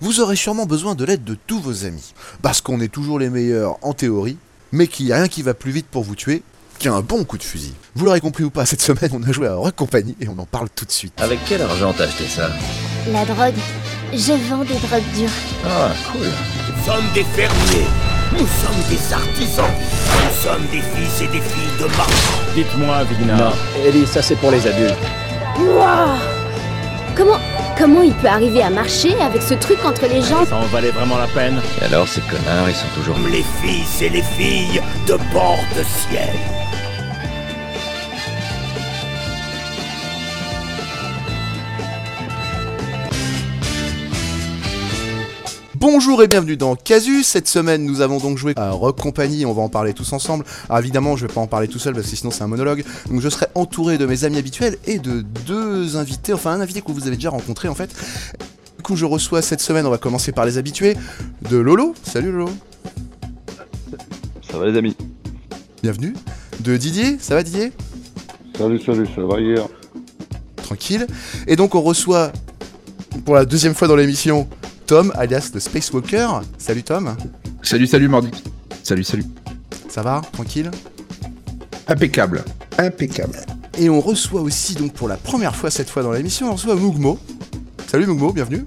[0.00, 2.14] vous aurez sûrement besoin de l'aide de tous vos amis.
[2.42, 4.36] Parce qu'on est toujours les meilleurs en théorie,
[4.72, 6.42] mais qu'il n'y a rien qui va plus vite pour vous tuer
[6.78, 7.74] qu'un bon coup de fusil.
[7.96, 10.38] Vous l'aurez compris ou pas, cette semaine on a joué à Rock Company et on
[10.38, 11.14] en parle tout de suite.
[11.18, 12.50] Avec quel argent t'as acheté ça?
[13.12, 13.54] La drogue.
[14.12, 15.28] Je vends des drogues dures.
[15.66, 16.22] Ah, cool.
[16.22, 17.86] Nous sommes des fermiers.
[18.32, 19.64] Nous sommes des artisans.
[19.66, 22.54] Nous sommes des fils et des filles de marchands.
[22.54, 23.36] Dites-moi, Vigna.
[23.36, 23.52] Non,
[23.84, 24.94] Ellie, ça c'est pour les adultes.
[25.58, 26.16] Wouah
[27.16, 27.38] Comment.
[27.78, 30.90] Comment il peut arriver à marcher avec ce truc entre les jambes Ça en valait
[30.90, 33.14] vraiment la peine Et alors, ces connards, ils sont toujours...
[33.14, 36.34] Comme les fils et les filles de bord de ciel.
[45.80, 47.24] Bonjour et bienvenue dans Casus.
[47.24, 49.46] Cette semaine, nous avons donc joué à Rock Company.
[49.46, 50.44] On va en parler tous ensemble.
[50.68, 52.84] Alors évidemment, je vais pas en parler tout seul parce que sinon c'est un monologue.
[53.08, 56.32] Donc je serai entouré de mes amis habituels et de deux invités.
[56.32, 57.94] Enfin, un invité que vous avez déjà rencontré en fait.
[58.76, 59.86] Du coup, je reçois cette semaine.
[59.86, 60.96] On va commencer par les habitués
[61.48, 61.94] de Lolo.
[62.02, 62.50] Salut Lolo.
[64.50, 64.96] Ça va les amis?
[65.80, 66.14] Bienvenue.
[66.58, 67.18] De Didier.
[67.20, 67.72] Ça va Didier?
[68.56, 69.64] Salut, salut, ça va hier?
[70.56, 71.06] Tranquille.
[71.46, 72.32] Et donc on reçoit
[73.24, 74.48] pour la deuxième fois dans l'émission
[74.88, 76.26] Tom, alias le Spacewalker.
[76.56, 77.14] Salut Tom.
[77.60, 78.30] Salut, salut Mordi.
[78.82, 79.24] Salut, salut.
[79.86, 80.70] Ça va Tranquille?
[81.88, 82.42] Impeccable.
[82.78, 83.38] Impeccable.
[83.76, 86.74] Et on reçoit aussi, donc pour la première fois cette fois dans l'émission, on reçoit
[86.74, 87.18] Mougmo.
[87.86, 88.64] Salut Mougmo, bienvenue.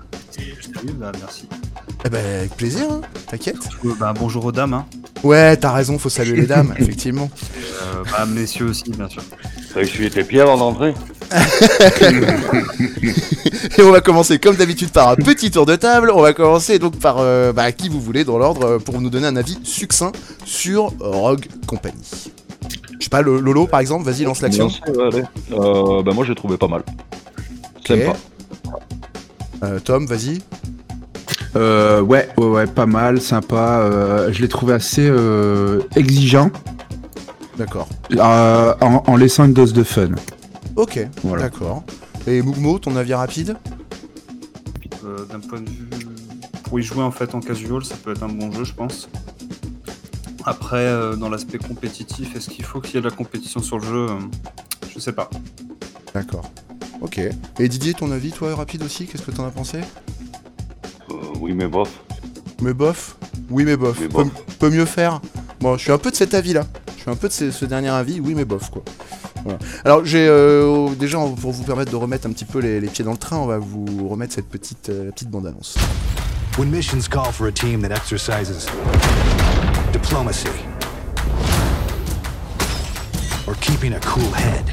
[0.76, 1.50] Salut, bah merci.
[2.06, 3.58] Eh ben, avec plaisir, hein, t'inquiète.
[3.84, 4.86] Euh, bah, bonjour aux dames, hein.
[5.24, 7.32] Ouais, t'as raison, faut saluer les dames, effectivement.
[7.82, 9.24] Euh, bah, messieurs aussi, bien sûr.
[9.74, 10.94] T'as essuyé tes pieds avant d'entrer
[13.78, 16.12] Et on va commencer comme d'habitude par un petit tour de table.
[16.14, 19.10] On va commencer donc par euh, bah, qui vous voulez dans l'ordre euh, pour nous
[19.10, 20.12] donner un avis succinct
[20.46, 21.94] sur Rogue Company.
[23.00, 24.70] Je sais pas, le- Lolo par exemple, vas-y, lance l'action.
[24.98, 26.84] Euh, bah moi j'ai trouvé pas mal.
[27.88, 28.14] Sympa.
[29.64, 30.40] Euh, Tom, vas-y.
[31.56, 33.80] Euh, ouais, ouais, ouais, pas mal, sympa.
[33.82, 36.50] euh, je l'ai trouvé assez euh, exigeant
[37.58, 37.88] D'accord.
[38.14, 40.10] euh, en, en laissant une dose de fun.
[40.76, 41.44] Ok, Voilà.
[41.44, 41.84] d'accord.
[42.28, 43.58] Et Mougmo, ton avis rapide
[45.04, 45.88] Euh, D'un point de vue.
[46.64, 49.10] Pour y jouer en fait en casual, ça peut être un bon jeu, je pense.
[50.46, 53.78] Après, euh, dans l'aspect compétitif, est-ce qu'il faut qu'il y ait de la compétition sur
[53.80, 54.08] le jeu?
[54.10, 54.20] Euh,
[54.94, 55.30] Je sais pas.
[56.14, 56.50] D'accord.
[57.02, 57.20] Ok.
[57.60, 59.80] Et Didier, ton avis, toi, rapide aussi Qu'est-ce que t'en as pensé?
[61.10, 61.90] Euh, oui mais bof.
[62.62, 63.18] Mais bof?
[63.50, 64.00] Oui, mais bof.
[64.00, 64.08] Mais
[64.60, 65.20] Peut, mieux faire
[65.60, 66.64] Bon, je suis un peu de cet avis-là.
[66.96, 68.84] Je suis un peu de ce, ce dernier avis, oui, mais bof, quoi.
[69.44, 69.60] Voilà.
[69.84, 73.04] Alors, j'ai euh, déjà, pour vous permettre de remettre un petit peu les, les pieds
[73.04, 75.78] dans le train, on va vous remettre cette petite, euh, petite bande-annonce.
[76.58, 78.68] When missions call for a team that exercises
[79.94, 80.50] diplomacy
[83.48, 84.66] or keeping a cool head,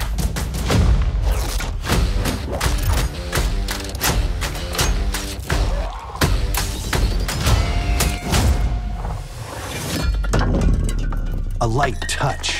[11.60, 12.57] a light touch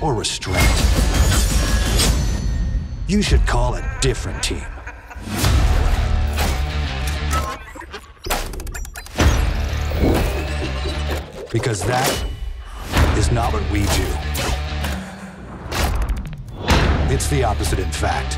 [0.00, 0.62] or restraint,
[3.08, 4.64] you should call a different team.
[11.50, 12.08] Because that
[13.16, 14.08] is not what we do.
[17.12, 18.36] It's the opposite, in fact.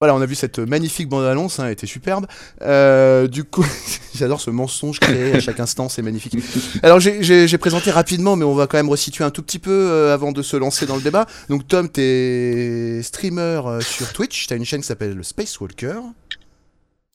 [0.00, 2.26] Voilà, on a vu cette magnifique bande-annonce, hein, elle était superbe.
[2.60, 3.64] Euh, du coup,
[4.14, 6.36] j'adore ce mensonge créé à chaque instant, c'est magnifique.
[6.82, 10.12] Alors, j'ai présenté rapidement, mais on va quand même resituer un tout petit peu euh,
[10.12, 11.24] avant de se lancer dans le débat.
[11.48, 16.00] Donc, Tom, t'es streamer euh, sur Twitch, t'as une chaîne qui s'appelle le Spacewalker.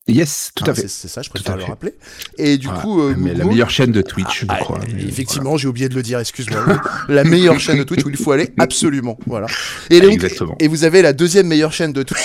[0.07, 0.87] Yes, tout Hein, à fait.
[0.87, 1.67] C'est ça, je préfère le fait.
[1.67, 1.93] rappeler.
[2.37, 4.79] Et du coup, euh, mais la meilleure chaîne de Twitch, je Ah, crois.
[4.99, 6.63] effectivement, j'ai oublié de le dire, excuse-moi.
[7.09, 9.17] la meilleure chaîne de Twitch où il faut aller, absolument.
[9.25, 9.47] Voilà.
[9.89, 10.55] Et, donc- Exactement.
[10.59, 12.21] et vous avez la deuxième meilleure chaîne de Twitch.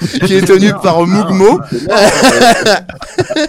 [0.26, 1.60] qui est tenue par Mougmo.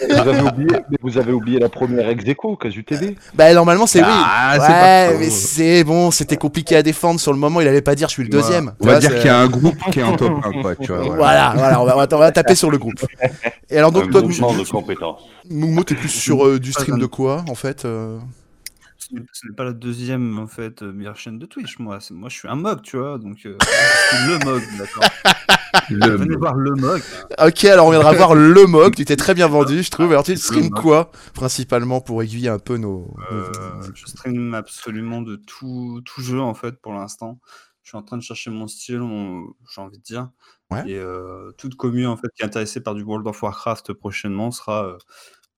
[0.09, 3.15] Vous avez oublié, mais vous avez oublié la première ex aequo, Casu TV.
[3.33, 4.59] Bah normalement c'est Ah, oui.
[4.59, 7.61] pas Ouais, mais c'est bon, c'était compliqué à défendre sur le moment.
[7.61, 8.73] Il allait pas dire je suis le deuxième.
[8.79, 10.91] On va dire qu'il y a un groupe qui est en top 1, quoi, tu
[10.91, 11.01] vois.
[11.15, 13.05] Voilà, voilà, on va, on va- on va taper sur le groupe.
[13.69, 14.21] Et alors donc un toi.
[15.49, 18.17] Mougmo, t'es plus sur euh, du stream de quoi en fait euh
[19.09, 21.79] ce n'est ce n'est pas la deuxième en fait euh, meilleure chaîne de Twitch.
[21.79, 23.17] Moi, c'est moi, je suis un mog, tu vois.
[23.17, 25.03] Donc euh, je suis le mog, d'accord.
[25.89, 27.01] Le- Venez voir le mog.
[27.39, 28.95] Ok, alors on viendra voir le mock.
[28.95, 30.11] Tu t'es très bien vendu, je trouve.
[30.11, 30.81] Alors tu stream mock.
[30.81, 33.13] quoi Principalement pour aiguiller un peu nos.
[33.31, 37.39] nos- Euh, je stream absolument de tout, tout jeu en fait pour l'instant.
[37.83, 40.29] Je suis en train de chercher mon style, mon- j'ai envie de dire.
[40.71, 40.83] Ouais.
[40.89, 44.51] Et euh, toute commune en fait qui est intéressée par du World of Warcraft prochainement
[44.51, 44.97] sera euh,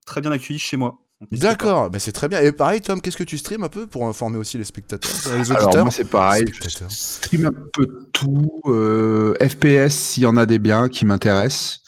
[0.06, 1.00] très bien accueillie chez moi.
[1.32, 2.40] D'accord, bah c'est très bien.
[2.40, 5.52] Et pareil, Tom, qu'est-ce que tu streams un peu pour informer aussi les spectateurs, les
[5.52, 10.38] auditeurs Alors moi c'est pareil, je stream un peu tout, euh, FPS s'il y en
[10.38, 11.82] a des biens qui m'intéressent.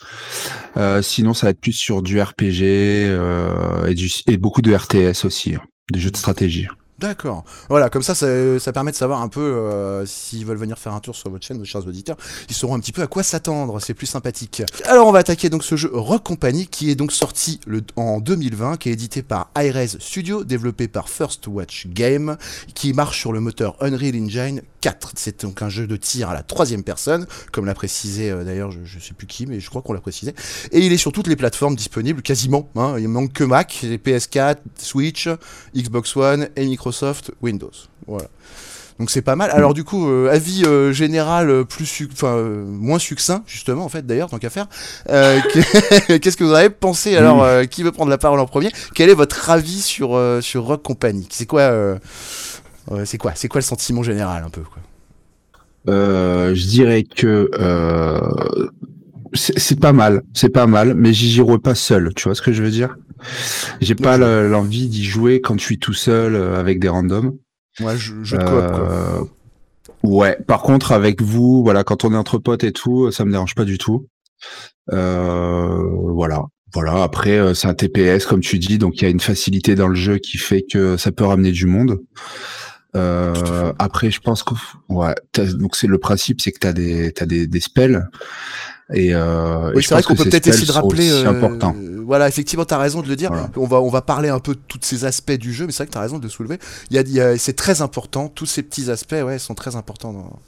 [0.76, 4.76] Euh, sinon ça va être plus sur du RPG euh, et, du, et beaucoup de
[4.76, 5.62] RTS aussi, hein,
[5.94, 6.68] des jeux de stratégie.
[7.02, 7.44] D'accord.
[7.68, 11.00] Voilà, comme ça, ça, permet de savoir un peu euh, s'ils veulent venir faire un
[11.00, 12.16] tour sur votre chaîne, nos chers auditeurs.
[12.48, 13.80] Ils sauront un petit peu à quoi s'attendre.
[13.80, 14.62] C'est plus sympathique.
[14.86, 17.60] Alors, on va attaquer donc ce jeu Rock Company qui est donc sorti
[17.96, 22.38] en 2020, qui est édité par iRes Studio, développé par First Watch Game,
[22.76, 25.14] qui marche sur le moteur Unreal Engine 4.
[25.16, 28.70] C'est donc un jeu de tir à la troisième personne, comme l'a précisé euh, d'ailleurs,
[28.70, 30.36] je, je sais plus qui, mais je crois qu'on l'a précisé.
[30.72, 32.70] Et il est sur toutes les plateformes disponibles, quasiment.
[32.76, 32.98] Hein.
[33.00, 35.28] Il manque que Mac, les PS4, Switch,
[35.76, 36.91] Xbox One et Microsoft
[37.42, 37.72] Windows.
[38.08, 38.28] Voilà.
[39.00, 39.50] Donc c'est pas mal.
[39.52, 43.84] Alors du coup, euh, avis euh, général euh, plus, suc- enfin euh, moins succinct justement
[43.84, 44.68] en fait d'ailleurs tant qu'à faire.
[45.08, 48.70] Que- Qu'est-ce que vous en avez pensé Alors qui veut prendre la parole en premier?
[48.94, 51.28] Quel est votre avis sur sur Rock Company?
[51.32, 51.98] C'est quoi
[53.06, 54.78] C'est quoi C'est quoi le sentiment général un peu quoi?
[55.88, 57.50] Je dirais que
[59.34, 62.14] c'est pas mal, c'est pas mal, mais j'y jouerai pas seul.
[62.16, 62.96] Tu vois ce que je veux dire?
[63.82, 67.38] J'ai pas le- l'envie d'y jouer quand je suis tout seul euh, avec des randoms.
[67.80, 68.36] Moi, je, je.
[68.38, 69.22] Euh,
[70.04, 70.36] Ouais.
[70.48, 73.54] Par contre, avec vous, voilà, quand on est entre potes et tout, ça me dérange
[73.54, 74.08] pas du tout.
[74.92, 75.78] Euh,
[76.14, 76.44] voilà.
[76.74, 77.04] Voilà.
[77.04, 79.88] Après, euh, c'est un TPS, comme tu dis, donc il y a une facilité dans
[79.88, 82.00] le jeu qui fait que ça peut ramener du monde.
[82.96, 84.54] Euh, après, je pense que
[84.90, 85.16] ouais,
[85.54, 88.06] donc c'est le principe, c'est que t'as des t'as des, des spells
[88.94, 91.10] et, euh, Oui, c'est vrai qu'on peut peut-être essayer de rappeler.
[91.12, 93.30] euh, voilà, effectivement, t'as raison de le dire.
[93.32, 93.50] Voilà.
[93.58, 95.84] On va, on va parler un peu de tous ces aspects du jeu, mais c'est
[95.84, 96.58] vrai que t'as raison de le soulever.
[96.90, 98.28] Il y a, il y a- c'est très important.
[98.28, 100.40] Tous ces petits aspects, ouais, sont très importants dans.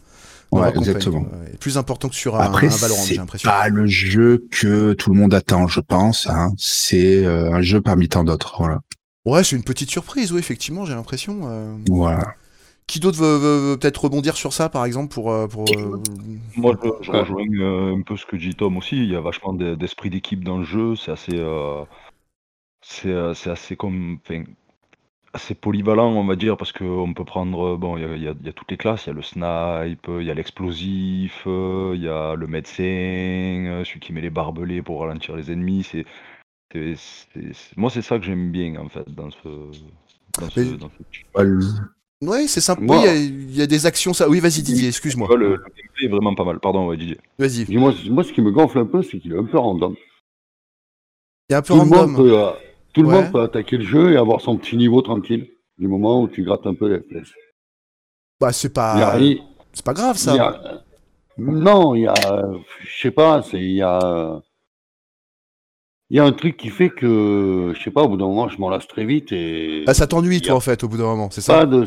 [0.51, 1.25] Ouais, exactement.
[1.59, 3.49] Plus important que sur un, Après, un Valorant, j'ai l'impression.
[3.49, 6.27] pas le jeu que tout le monde attend, je pense.
[6.29, 6.51] Hein.
[6.57, 8.55] C'est euh, un jeu parmi tant d'autres.
[8.59, 8.81] Voilà.
[9.25, 11.39] Ouais, c'est une petite surprise, oui, effectivement, j'ai l'impression.
[11.45, 11.73] euh.
[11.89, 12.35] Voilà.
[12.87, 15.31] Qui d'autre veut, veut- veut peut-être rebondir sur ça, par exemple, pour.
[15.31, 15.91] euh, pour euh,
[16.57, 18.97] Moi, je, je rejoins euh, un peu ce que dit Tom aussi.
[18.97, 20.95] Il y a vachement d'e- d'esprit d'équipe dans le jeu.
[20.95, 21.83] C'est assez, euh,
[22.81, 24.19] c'est, c'est assez comme,
[25.33, 28.27] assez polyvalent, on va dire, parce qu'on peut prendre, bon, il y a, il y
[28.27, 29.05] a- il y a toutes les classes.
[29.05, 33.99] Il y a le snipe, il y a l'explosif, il y a le médecin, celui
[33.99, 35.83] qui met les barbelés pour ralentir les ennemis.
[35.83, 36.05] C'est,
[37.77, 39.47] moi, c'est ça que j'aime bien en fait dans ce,
[40.39, 41.03] dans ce, dans ce-
[42.27, 42.81] Ouais, c'est sympa.
[42.81, 44.27] Moi- Oui, il y a- il y, a des actions, ça.
[44.29, 45.27] Oui, vas-y, Didier, excuse-moi.
[45.35, 46.59] Le, le gameplay est vraiment pas mal.
[46.59, 47.17] Pardon, ouais, Didier.
[47.39, 47.65] Vas-y.
[47.75, 49.95] Moi, moi, ce qui me gonfle un peu, c'est qu'il est un peu random.
[51.49, 52.15] Il y a un peu Tout le, monde random.
[52.15, 52.51] peut, euh,
[52.93, 53.21] tout le Ouais.
[53.23, 56.43] monde peut attaquer le jeu et avoir son petit niveau tranquille, du moment où tu
[56.43, 57.31] grattes un peu les FPS.
[58.39, 59.17] Bah, c'est y pas.
[59.73, 60.35] C'est pas grave, ça.
[60.35, 60.83] y a-
[61.37, 62.13] Non, il y a.
[62.83, 63.59] Je sais pas, c'est.
[63.59, 64.41] Il y a.
[66.09, 68.47] Il y a un truc qui fait que, je sais pas, au bout d'un moment,
[68.47, 69.83] je m'en lasse très vite et.
[69.87, 71.53] Ah, ça t'ennuie, a toi, en fait, au bout d'un moment, c'est ça?
[71.59, 71.85] Pas de.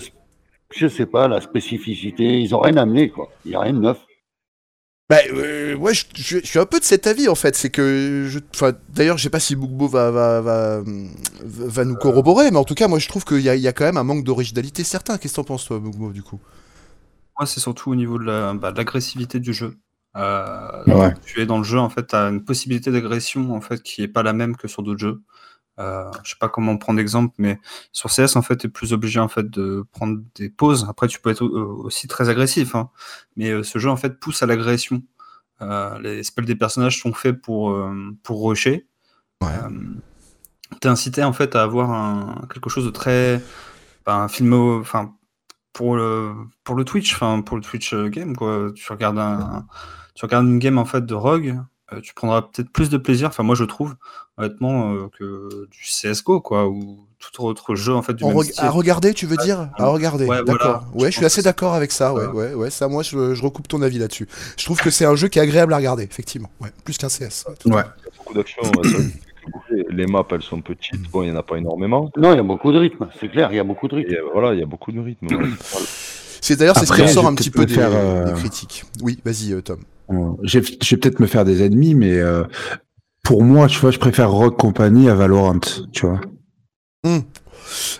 [0.74, 2.40] Je sais pas, la spécificité.
[2.40, 3.30] Ils ont rien amené, quoi.
[3.44, 3.98] Il y a rien de neuf.
[5.08, 7.54] Bah, euh, ouais, je, je- je suis un peu de cet avis en fait.
[7.54, 10.82] C'est que, enfin, d'ailleurs, je sais pas si Bookbo va, va, va,
[11.44, 13.68] va nous corroborer, mais en tout cas, moi, je trouve qu'il y a, il y
[13.68, 15.16] a quand même un manque d'originalité certain.
[15.16, 16.40] Qu'est-ce que t'en penses, toi, Bookbo, du coup?
[17.38, 19.76] Moi, c'est surtout au niveau de la- bah, de l'agressivité du jeu.
[20.16, 21.14] Euh, Ouais.
[21.24, 24.02] Tu es dans le jeu, en fait, tu as une possibilité d'agression en fait, qui
[24.02, 25.20] est pas la même que sur d'autres jeux.
[25.78, 27.60] Euh, je sais pas comment prendre l'exemple, mais
[27.92, 30.86] sur CS, en fait, tu es plus obligé en fait, de prendre des pauses.
[30.88, 32.90] Après, tu peux être euh, aussi très agressif, hein.
[33.36, 35.02] mais euh, ce jeu en fait, pousse à l'agression.
[35.62, 38.86] Euh, les spells des personnages sont faits pour, euh, pour rusher.
[39.42, 39.48] Ouais.
[40.80, 43.42] tu es incité en fait, à avoir un, quelque chose de très.
[44.06, 44.52] bah, un film.
[44.54, 45.14] Enfin,
[45.72, 46.32] pour le,
[46.64, 48.70] pour le Twitch, enfin pour le Twitch game, quoi.
[48.74, 49.66] Tu regardes un,
[50.14, 51.58] tu regardes une game en fait de Rogue,
[51.92, 53.94] euh, tu prendras peut-être plus de plaisir, enfin moi je trouve,
[54.38, 58.36] honnêtement, euh, que du CSGO, quoi, ou tout autre jeu en fait du En même
[58.38, 58.64] reg- style.
[58.64, 59.70] À regarder, tu veux dire?
[59.78, 60.84] À regarder, Ouais, d'accord.
[60.92, 61.04] voilà.
[61.04, 62.70] Ouais, je Je suis assez d'accord avec ça, ouais, ouais, ouais.
[62.70, 64.28] Ça, moi, je, je recoupe ton avis là-dessus.
[64.56, 66.50] Je trouve que c'est un jeu qui est agréable à regarder, effectivement.
[66.60, 67.44] Ouais, plus qu'un CS.
[67.46, 67.54] ouais.
[67.66, 67.86] Il y a
[68.18, 68.62] beaucoup d'actions.
[68.72, 69.86] bouger.
[69.90, 71.08] les maps, elles sont petites.
[71.10, 72.10] Bon, il n'y en a pas énormément.
[72.16, 73.08] Non, il y a beaucoup de rythme.
[73.20, 74.12] C'est clair, il y a beaucoup de rythme.
[74.12, 75.28] Et euh, voilà, il y a beaucoup de rythme.
[75.30, 75.46] Voilà.
[76.40, 78.84] C'est d'ailleurs, c'est ce qui ressort un petit peu des, faire, euh, des critiques.
[79.02, 79.78] Oui, vas-y, euh, Tom.
[80.42, 82.44] J'ai- Je vais peut-être me faire des ennemis, mais euh,
[83.24, 85.58] pour moi, tu vois, je préfère Rock Company à Valorant,
[85.92, 86.20] tu vois.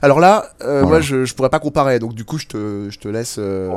[0.03, 0.87] Alors là, euh, Voilà.
[0.87, 3.37] moi, je, je pourrais pas comparer, donc du coup, je te, je te laisse.
[3.39, 3.69] euh,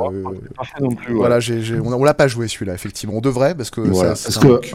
[0.55, 1.13] Pas fait non plus.
[1.13, 1.17] ouais.
[1.19, 3.15] voilà, j'ai, j'ai- on, l'a pas joué celui-là, effectivement.
[3.15, 4.67] On devrait parce que Voilà, ça, parce un que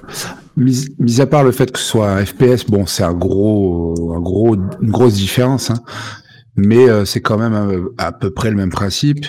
[0.57, 4.13] mis, mis à part le fait que ce soit un FPS, bon, c'est un gros,
[4.17, 5.79] un gros, une grosse différence, hein,
[6.57, 9.27] mais euh, c'est quand même euh, à, peu près le même principe.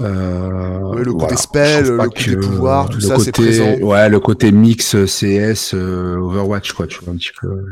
[0.00, 1.36] Euh, Ouais, le côté voilà.
[1.36, 3.74] spell, le côté que pouvoir, tout ça, c'est présent.
[3.80, 7.64] Ouais, le côté mix euh, CS, euh, Overwatch, quoi, tu vois un petit peu.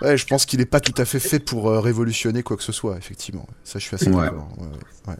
[0.00, 2.62] Ouais, je pense qu'il est pas tout à fait fait pour euh, révolutionner quoi que
[2.62, 3.46] ce soit, effectivement.
[3.64, 4.22] Ça, je suis assez Ouais.
[4.26, 4.48] d'accord.
[4.58, 4.66] ouais,
[5.08, 5.16] ouais.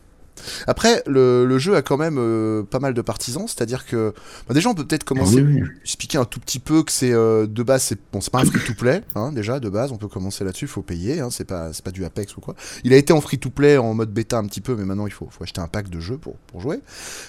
[0.66, 4.12] Après, le, le jeu a quand même euh, pas mal de partisans, c'est-à-dire que
[4.48, 5.68] bah, déjà on peut peut-être commencer Ah oui, oui.
[5.82, 8.44] expliquer un tout petit peu que c'est euh, de base c'est bon c'est pas un
[8.44, 11.30] free to play hein, déjà de base on peut commencer là-dessus il faut payer hein,
[11.30, 12.54] c'est pas c'est pas du Apex ou quoi.
[12.82, 15.06] Il a été en free to play en mode bêta un petit peu mais maintenant
[15.06, 16.80] il faut, faut acheter un pack de jeux pour, pour jouer.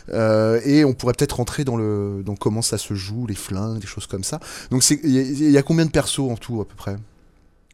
[0.09, 3.79] Euh, et on pourrait peut-être rentrer dans le dans comment ça se joue les flingues
[3.79, 4.39] des choses comme ça.
[4.71, 6.95] Donc il y, y a combien de persos en tout à peu près?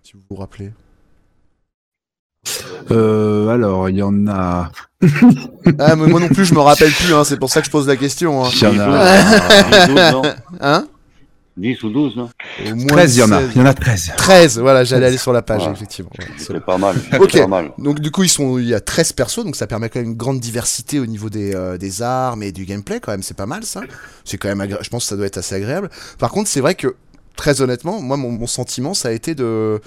[0.03, 0.71] Si vous vous rappelez
[2.91, 4.72] Euh, alors, il y en a.
[5.79, 7.72] ah mais moi non plus je me rappelle plus hein, c'est pour ça que je
[7.72, 8.50] pose la question hein.
[8.53, 9.88] Il y en a.
[9.88, 10.22] 10 ou 12, non?
[10.60, 10.88] Hein?
[11.55, 12.29] 10 ou 12, non?
[12.69, 13.39] Au moins 13, il y en a.
[13.39, 13.50] 16.
[13.55, 14.12] Il y en a 13.
[14.17, 16.98] 13 voilà j'allais aller sur la page effectivement ouais, c'est pas mal.
[17.17, 17.38] Ok.
[17.38, 17.72] Pas mal.
[17.77, 20.10] Donc du coup ils sont il y a 13 persos donc ça permet quand même
[20.10, 23.38] une grande diversité au niveau des, euh, des armes et du gameplay quand même c'est
[23.38, 23.79] pas mal ça.
[24.25, 25.89] C'est quand même agré- je pense que ça doit être assez agréable.
[26.17, 26.93] Par contre c'est vrai que
[27.39, 29.79] très honnêtement moi mon, mon sentiment ça a été de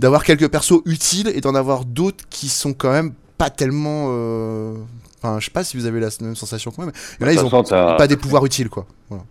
[0.00, 4.74] d'avoir quelques persos utiles et d'en avoir d'autres qui sont quand même pas tellement euh,
[5.18, 7.24] enfin je sais pas si vous avez la même sensation que moi mais il y
[7.24, 8.86] en a, De ils ont pas des pouvoirs utiles quoi.
[9.08, 9.24] Voilà.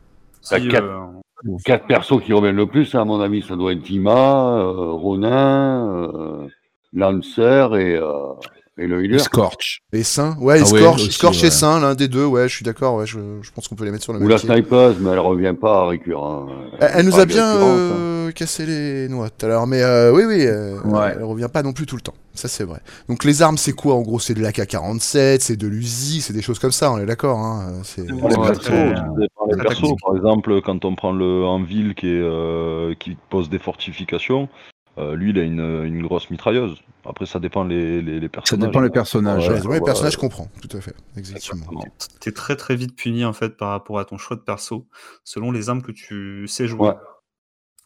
[0.49, 3.73] T'as Si, quatre- euh, Quatre persos qui reviennent le plus, à mon avis, ça doit
[3.73, 6.47] être Dima, euh, Ronin, euh,
[6.93, 8.33] Lancer et, euh,
[8.77, 9.19] et le healer.
[9.19, 9.81] Scorch.
[9.93, 11.47] Et Saint ouais, et Ah ouais, Scorch, aussi, Scorch ouais.
[11.47, 13.85] et Saint l'un des deux ouais je suis d'accord ouais je, je pense qu'on peut
[13.85, 14.47] les mettre sur le Ou même la pied.
[14.49, 16.47] snipeuse, mais elle revient pas à récurrent.
[16.79, 17.61] Elle, elle nous a bien hein.
[17.63, 21.13] euh, cassé les noix tout à l'heure, mais euh, oui, oui, euh, Ouais.
[21.15, 22.13] elle revient pas non plus tout le temps.
[22.33, 22.79] Ça, c'est vrai.
[23.07, 26.41] Donc, les armes, c'est quoi En gros, c'est de l'AK-47, c'est de l'Uzi, c'est des
[26.41, 27.39] choses comme ça, on est d'accord.
[27.39, 28.01] Hein c'est...
[28.05, 29.93] Les Ouais, persos.
[30.05, 34.49] Par exemple, quand on prend le en ville qui est euh, qui pose des fortifications,
[34.97, 36.77] euh, lui il a une, une grosse mitrailleuse.
[37.07, 38.67] Après ça dépend les, les, les Ça personnages.
[38.67, 39.47] dépend les personnages.
[39.49, 40.95] Ouais, Ouais, ouais, les personnages, comprends, tout à fait.
[41.17, 41.83] Exactement.
[42.19, 44.87] T'es très très vite puni en fait par rapport à ton choix de perso
[45.23, 46.87] selon les armes que tu sais jouer.
[46.89, 46.93] Ouais.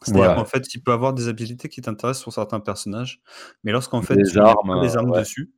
[0.02, 0.34] C'est-à-dire Ouais.
[0.36, 3.20] qu'en fait, il peut avoir des habilités qui t'intéressent sur certains personnages,
[3.64, 5.18] mais lorsqu'en fait Les tu armes, les armes ouais.
[5.20, 5.52] dessus,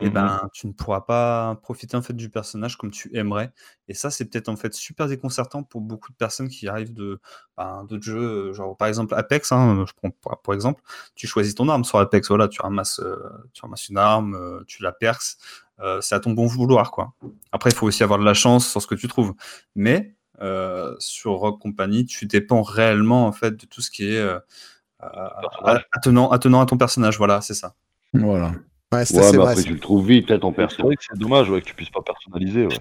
[0.00, 0.12] et Mhm.
[0.14, 3.52] ben tu ne pourras pas profiter en fait du personnage comme tu aimerais.
[3.88, 7.20] Et ça, c'est peut-être en fait super déconcertant pour beaucoup de personnes qui arrivent de
[7.56, 9.52] ben, d'autres jeux, euh, genre par exemple Apex.
[9.52, 10.82] hein, je prends pour, pour exemple,
[11.14, 12.28] tu choisis ton arme sur Apex.
[12.28, 13.16] Voilà, tu ramasses, euh,
[13.52, 15.36] tu ramasses une arme, euh, tu la perces.
[15.80, 17.14] euh, c'est à ton bon vouloir, quoi.
[17.52, 19.32] Après, il faut aussi avoir de la chance sur ce que tu trouves.
[19.74, 24.20] Mais euh, sur Rock Company, tu dépends réellement en fait de tout ce qui est
[25.92, 27.16] attenant, attenant à ton personnage.
[27.18, 27.74] Voilà, c'est ça.
[28.12, 28.52] Voilà.
[28.92, 29.36] Ouais, c'est mais vrai.
[29.50, 30.82] après, c'est- tu le trouves vite, hein, ton C'est perso.
[30.82, 32.66] vrai que c'est dommage ouais, que tu puisses pas personnaliser.
[32.66, 32.78] Ouais.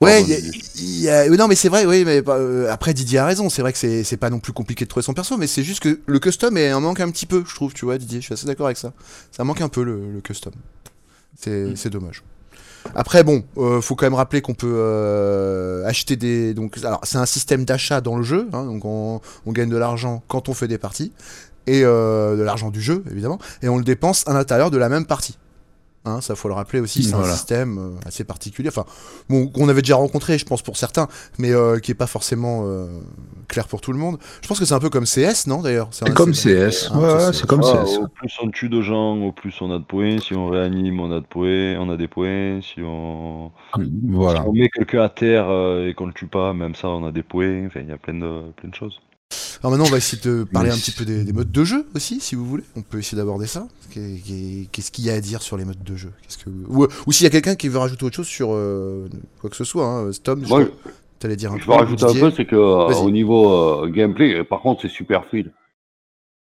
[0.00, 0.62] Ouais, Pardon, il y a- Didier.
[0.76, 3.48] il y a- non, mais c'est vrai, oui, mais euh, après Didier a raison.
[3.48, 5.62] C'est vrai que c'est c'est pas non plus compliqué de trouver son perso, mais c'est
[5.62, 8.20] juste que le custom est, en manque un petit peu, je trouve, tu vois, Didier.
[8.20, 8.92] Je suis assez d'accord avec ça.
[9.30, 10.52] Ça manque un peu le, le custom.
[11.38, 12.22] C'est c'est dommage.
[12.94, 16.54] Après, bon, euh, faut quand même rappeler qu'on peut euh, acheter des.
[16.54, 19.76] Donc, alors, c'est un système d'achat dans le jeu, hein, donc on, on gagne de
[19.76, 21.12] l'argent quand on fait des parties
[21.66, 24.88] et euh, de l'argent du jeu, évidemment, et on le dépense à l'intérieur de la
[24.88, 25.38] même partie.
[26.08, 27.32] Hein, ça faut le rappeler aussi, c'est Voilà.
[27.32, 28.84] un système euh, assez particulier, enfin,
[29.28, 32.62] bon, qu'on avait déjà rencontré, je pense pour certains, mais euh, qui est pas forcément
[32.64, 32.86] euh,
[33.48, 34.18] clair pour tout le monde.
[34.40, 35.88] Je pense que c'est un peu comme CS, non d'ailleurs?
[35.90, 36.90] C'est comme CS.
[36.92, 37.98] Ah, Ouais, c'est- comme Ah, CS.
[37.98, 40.18] au plus on tue de gens, au plus on a de points.
[40.20, 42.60] Si on réanime, on a de points, on a des points.
[42.62, 43.50] Si on,
[44.08, 44.42] Voilà.
[44.42, 45.46] si on met quelqu'un à terre
[45.84, 47.66] et qu'on le tue pas, même ça, on a des points.
[47.66, 49.00] Enfin, il y a plein de plein de choses.
[49.62, 50.76] Alors maintenant, on va essayer de parler Oui.
[50.76, 52.62] un petit peu des, des modes de jeu aussi, si vous voulez.
[52.76, 53.66] On peut essayer d'aborder ça.
[53.90, 56.12] Qu'est- qu'est- Qu'est-ce qu'il y a à dire sur les modes de jeu?
[56.44, 56.50] Que...
[56.68, 59.08] Ou, ou s'il y a quelqu'un qui veut rajouter autre chose sur euh,
[59.40, 59.86] quoi que ce soit.
[59.86, 60.10] Hein.
[60.22, 60.72] Tom, je que
[61.18, 61.72] t'allais dire un Je peu.
[61.72, 65.24] vais rajouter un peu, c'est que euh, au niveau euh, gameplay, par contre, c'est super
[65.26, 65.52] fluide.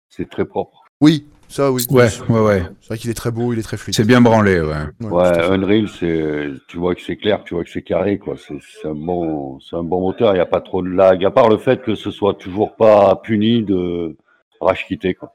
[0.08, 0.78] C'est très propre.
[1.00, 1.82] Oui, ça oui.
[1.90, 2.62] Ouais, ouais, ouais.
[2.80, 3.94] C'est vrai qu'il est très beau, il est très fluide.
[3.94, 4.74] C'est bien branlé, ouais.
[5.00, 5.42] Ouais, Ouais.
[5.50, 8.34] Unreal, c'est, tu vois que c'est clair, tu vois que c'est carré, quoi.
[8.38, 10.32] C'est, un bon, c'est un bon moteur.
[10.32, 12.76] Il n'y a pas trop de lag, à part le fait que ce soit toujours
[12.76, 14.16] pas puni de
[14.60, 15.32] rage quitter, quoi.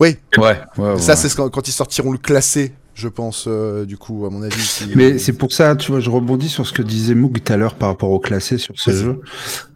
[0.00, 0.98] Oui, Ouais, ouais, ouais.
[0.98, 4.30] ça c'est ce quand, quand ils sortiront le classé, je pense, euh, du coup, à
[4.30, 4.66] mon avis.
[4.66, 7.52] si- Mais c'est pour ça, tu vois, je rebondis sur ce que disait Moog tout
[7.52, 9.20] à l'heure par rapport au classé sur ce jeu.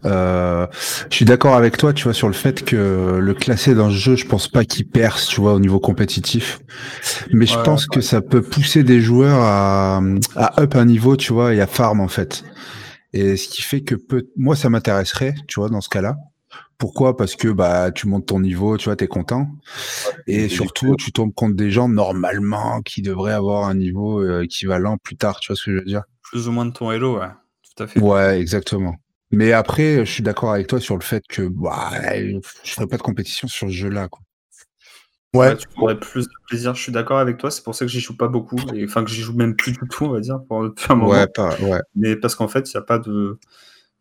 [0.05, 0.67] Euh,
[1.09, 3.95] je suis d'accord avec toi, tu vois, sur le fait que le classé dans ce
[3.95, 6.59] jeu, je pense pas qu'il perce, tu vois, au niveau compétitif.
[7.31, 10.01] Mais je Ouais, pense que ça peut pousser des joueurs à,
[10.35, 12.43] à up un niveau, tu vois, et à farm, en fait.
[13.13, 16.15] Et ce qui fait que peut, moi, ça m'intéresserait, tu vois, dans ce cas-là,
[16.77, 17.15] Pourquoi?
[17.15, 19.47] Parce que bah tu montes ton niveau, tu vois, t'es content.
[20.27, 24.97] Et surtout, tu tombes contre des gens normalement qui devraient avoir un niveau euh, équivalent
[24.97, 26.03] plus tard, tu vois ce que je veux dire?
[26.21, 27.27] Plus ou moins de ton Hello, ouais.
[27.75, 27.99] Tout à fait.
[27.99, 28.95] Ouais, exactement.
[29.31, 31.91] Mais après, je suis d'accord avec toi sur le fait que bah,
[32.63, 34.07] je ferais pas de compétition sur ce jeu-là.
[34.07, 34.21] Quoi.
[35.33, 35.57] Ouais.
[35.57, 36.75] tu aurais plus de plaisir.
[36.75, 37.49] Je suis d'accord avec toi.
[37.49, 38.57] C'est pour ça que j'y joue pas beaucoup.
[38.75, 41.09] Et, enfin, que j'y joue même plus du tout, on va dire, pour un moment.
[41.09, 41.79] Ouais, pas, ouais.
[41.95, 43.39] Mais parce qu'en fait, il n'y a pas de.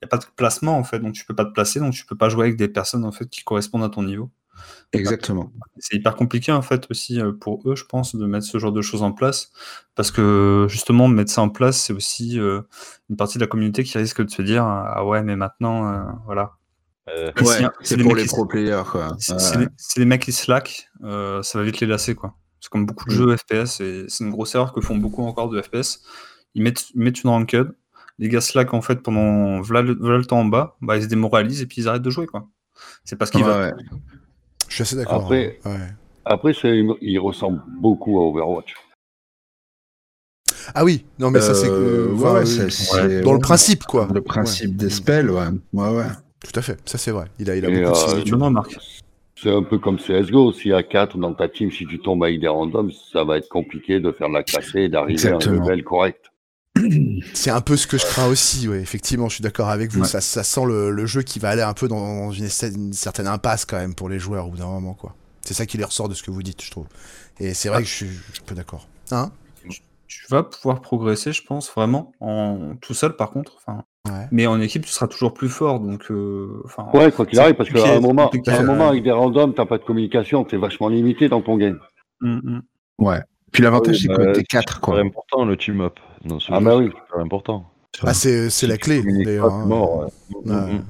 [0.02, 2.04] Il a pas de placement en fait, donc tu peux pas te placer, donc tu
[2.04, 4.30] peux pas jouer avec des personnes en fait qui correspondent à ton niveau.
[4.92, 5.50] Exactement.
[5.78, 8.73] C'est hyper compliqué en fait aussi euh, pour eux, je pense, de mettre ce genre
[8.73, 9.52] de choses en place,
[9.94, 12.62] parce que justement mettre ça en place, c'est aussi euh,
[13.09, 16.02] une partie de la communauté qui risque de se dire ah ouais mais maintenant euh,
[16.26, 16.52] voilà.
[17.09, 19.16] ouais, c'est pour les pro players quoi.
[19.18, 19.66] C'est les,
[19.97, 22.35] les, mecs qui slack, ça va vite les lasser quoi.
[22.61, 23.16] C'est comme beaucoup de Mm.
[23.16, 26.00] jeux FPS et c'est une grosse erreur que font beaucoup encore de FPS.
[26.54, 27.73] Ils mettent, ils mettent une ranked,
[28.19, 31.02] les gars slack en fait pendant voilà le, voilà le temps en bas, bah ils
[31.04, 32.47] se démoralisent et puis ils arrêtent de jouer quoi.
[33.04, 33.75] C'est parce qu'ils Ouais, veulent.
[33.76, 33.85] ouais.
[34.69, 35.23] Je suis assez d'accord.
[35.25, 35.71] Après, hein.
[35.71, 35.88] Ouais.
[36.25, 38.75] après c'est- il ressemble beaucoup à Overwatch.
[40.75, 43.38] Ah oui, non mais ça c'est Euh, que- ouais, enfin, ouais, euh, c'est- dans le
[43.40, 44.09] principe quoi.
[44.12, 45.47] Le principe des spells, ouais.
[45.73, 46.04] Ouais, ouais.
[46.45, 47.26] Tout à fait, ça c'est vrai.
[47.38, 48.35] Il a, il a Et, beaucoup de euh, similitudes.
[48.37, 48.76] Non, Marc.
[49.37, 50.52] C'est un peu comme CSGO.
[50.52, 53.38] S'il y a 4 dans ta team, si tu tombes avec des randoms, ça va
[53.38, 56.26] être compliqué de faire la classée et d'arriver à un level correct.
[57.35, 58.81] C'est un peu ce que je crains aussi, ouais.
[58.81, 60.00] effectivement, je suis d'accord avec vous.
[60.00, 60.07] Ouais.
[60.09, 63.26] Ça, ça sent le, le jeu qui va aller un peu dans une, une certaine
[63.26, 65.14] impasse quand même pour les joueurs au bout d'un moment, quoi.
[65.43, 66.87] C'est ça qui les ressort de ce que vous dites, je trouve.
[67.41, 68.88] Et c'est vrai que je suis, je suis un peu d'accord.
[69.11, 69.33] Hein?
[70.07, 73.57] Tu vas pouvoir progresser, je pense, vraiment, en tout seul par contre.
[73.57, 74.26] Enfin, Ouais.
[74.33, 75.79] Mais en équipe, tu seras toujours plus fort.
[75.79, 76.61] Donc, euh,
[76.93, 78.50] Ouais, quoi qu'il c'est arrive, parce qu'à un moment, c'est compliqué.
[78.50, 81.57] à un moment avec des randoms, t'as pas de communication, t'es vachement limité dans ton
[81.57, 81.79] game.
[82.21, 82.62] Mm, mm.
[82.99, 83.21] Ouais.
[83.52, 84.95] Puis l'avantage, c'est bah, que t'es c'est 4, quoi.
[84.95, 86.00] super important le team up.
[86.25, 86.91] Dans ce Ah jeu, bah c'est oui.
[86.91, 87.64] super important.
[88.05, 89.52] Ah, c'est c'est la clé, d'ailleurs.
[89.52, 89.62] hein.
[89.62, 90.07] t'es mort, ouais.
[90.45, 90.52] Ouais.
[90.55, 90.85] Mm, mm.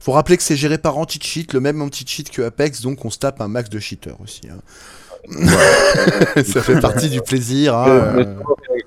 [0.00, 3.18] Faut rappeler que c'est géré par anti-cheat, le même anti-cheat que Apex, donc on se
[3.18, 4.42] tape un max de cheaters aussi.
[4.50, 4.58] hein.
[6.44, 7.76] ça fait partie du plaisir.
[7.76, 8.24] hein, euh.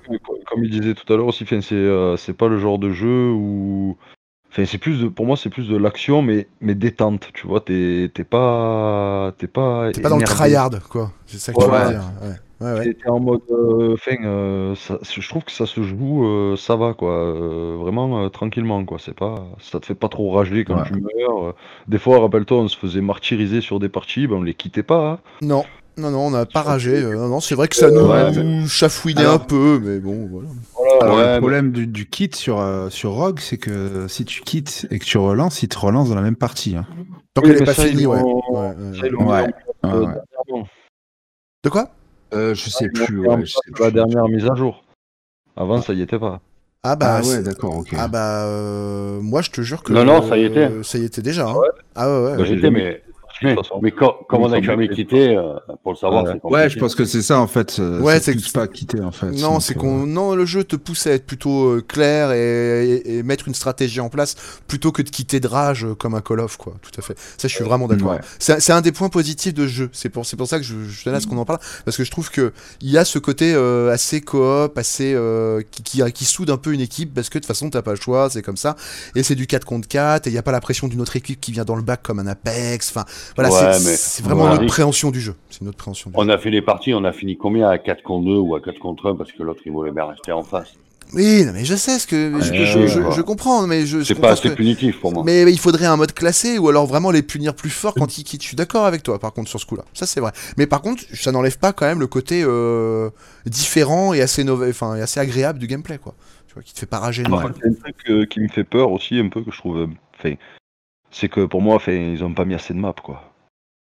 [0.09, 2.91] tu comme- il disait tout à l'heure aussi, c'est euh, c'est pas le genre de
[2.91, 3.97] jeu où.
[4.51, 7.61] Enfin, c'est plus de, pour moi, c'est plus de l'action, mais, mais détente, tu vois.
[7.61, 9.31] T'es t'es pas.
[9.37, 9.91] T'es pas.
[9.93, 11.11] T'es pas dans le tryhard, quoi.
[11.25, 11.83] C'est ça que tu Ouais.
[11.85, 12.01] veux dire.
[12.61, 12.73] Ouais.
[12.73, 13.41] Ouais, t'es en mode.
[13.49, 17.11] euh, euh, ça- je trouve que ça se joue, euh, ça va, quoi.
[17.11, 18.97] euh, vraiment euh, tranquillement, quoi.
[18.99, 20.83] C'est pas, ça te fait pas trop rager quand Ouais.
[20.87, 21.55] tu meurs.
[21.87, 25.11] Des fois, rappelle-toi, on se faisait martyriser sur des parties, ben on les quittait pas.
[25.13, 25.19] hein.
[25.41, 25.63] Non,
[25.97, 26.95] non, non, on n'a pas ragé.
[27.03, 30.27] euh, non, non, c'est vrai que ça nous Ouais, chafouinait Alors- un peu, mais bon,
[30.31, 30.49] voilà.
[31.01, 34.23] Alors, Ouais, le mais- problème du, du kit sur, euh, sur Rogue, c'est que si
[34.23, 36.75] tu quittes et que tu relances, il te relance dans la même partie.
[36.75, 36.85] hein.
[37.33, 38.21] Tant Oui, qu'elle n'est pas finie, ouais.
[41.63, 41.89] De quoi?
[42.33, 43.19] Euh, je sais l'ont plus.
[43.19, 44.83] Ouais, je sais la dernière mise à jour.
[45.57, 46.39] Avant, ça y était pas.
[46.83, 47.93] Ah bah, Ah ouais, d'accord, ok.
[47.97, 50.65] ah bah euh, moi je te jure que Non, non, ça y était.
[50.65, 51.47] euh, ça y était déjà.
[51.49, 51.55] hein.
[51.93, 52.37] Ah ouais ouais.
[52.37, 53.03] Bah, J'étais, mais,
[53.43, 56.31] mais, mais quand- comme on n'a jamais quitté, euh, pour le savoir, Ouais.
[56.33, 56.61] c'est compliqué.
[56.63, 57.77] Ouais, je pense que c'est ça en fait.
[57.79, 59.31] euh, Ouais, c'est que- pas quitter en fait.
[59.31, 62.85] Non, c'est euh, qu'on non le jeu te pousse à être plutôt euh, clair et,
[63.05, 64.35] et- et mettre une stratégie en place
[64.67, 66.73] plutôt que de quitter de rage euh, comme un Call of quoi.
[66.81, 67.17] Tout à fait.
[67.37, 68.11] Ça je suis vraiment d'accord.
[68.11, 68.19] Ouais.
[68.39, 69.89] C'est c'est un des points positifs de ce jeu.
[69.93, 71.97] C'est pour c'est pour ça que je, je tenais à ce qu'on en parle parce
[71.97, 72.51] que je trouve que
[72.81, 76.57] il y a ce côté euh, assez coop, assez euh, qui, qui qui soude un
[76.57, 78.75] peu une équipe parce que de toute façon t'as pas le choix, c'est comme ça.
[79.15, 81.15] Et c'est du 4 contre 4 et il y a pas la pression d'une autre
[81.15, 82.89] équipe qui vient dans le bac comme un Apex.
[82.89, 84.53] Enfin voilà, Ouais, c'est vraiment Ouais.
[84.53, 85.35] autre préhension du jeu.
[85.49, 86.09] C'est une autre préhension.
[86.09, 86.21] Du jeu.
[86.23, 87.69] On a fait des parties, on a fini combien?
[87.69, 90.05] À 4 contre 2 ou à 4 contre 1 parce que l'autre il voulait bien
[90.05, 90.73] rester en face.
[91.13, 93.11] Oui, non, mais je sais ce que je, Ouais, je- je- ouais.
[93.13, 95.23] je comprends, mais je, C'est pas assez que- punitif pour moi.
[95.25, 98.23] Mais il faudrait un mode classé ou alors vraiment les punir plus fort quand ils
[98.23, 98.41] quittent.
[98.43, 99.83] Je suis d'accord avec toi, par contre, sur ce coup-là.
[99.93, 100.31] Ça, c'est vrai.
[100.55, 103.09] Mais par contre, ça n'enlève pas quand même le côté euh,
[103.45, 106.13] différent et assez, nové- enfin, et assez agréable du gameplay, quoi.
[106.47, 107.23] Tu vois, qui te fait pas rager.
[107.23, 109.51] Contre, il y a un truc euh, qui me fait peur aussi, un peu, que
[109.51, 109.77] je trouve.
[109.79, 110.35] euh, Enfin,
[111.11, 113.21] c'est que pour moi, ils ont pas mis assez de maps, quoi.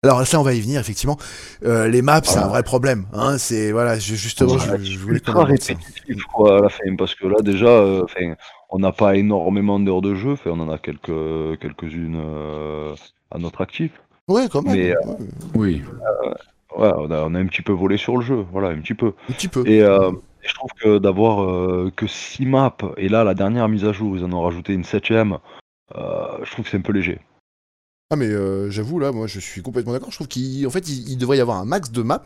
[0.04, 1.18] Alors ça, on va y venir, effectivement.
[1.64, 3.06] Euh, les maps, c'est un vrai problème.
[3.12, 7.26] Hein, c'est voilà, je- justement, je, je voulais répétitif, quoi, à la fin, parce que
[7.26, 8.04] là, déjà, euh,
[8.70, 12.94] on n'a pas énormément d'heures de jeu, on en a quelques, quelques-unes euh,
[13.32, 13.92] à notre actif.
[14.28, 14.74] Ouais, quand même.
[14.76, 15.00] Mais, euh,
[15.56, 15.82] Oui.
[16.78, 18.94] Ouais, on a, on a un petit peu volé sur le jeu, voilà, un petit
[18.96, 19.14] peu.
[19.30, 19.64] un petit peu.
[19.68, 20.12] Et euh,
[20.42, 24.16] je trouve que d'avoir euh, que 6 maps, et là, la dernière mise à jour,
[24.18, 25.38] ils en ont rajouté une septième,
[25.94, 27.20] je trouve que c'est un peu léger.
[28.12, 30.12] Ah mais euh, j'avoue là, moi je suis complètement d'accord.
[30.12, 32.22] Je trouve qu'en fait il, il devrait y avoir un max de maps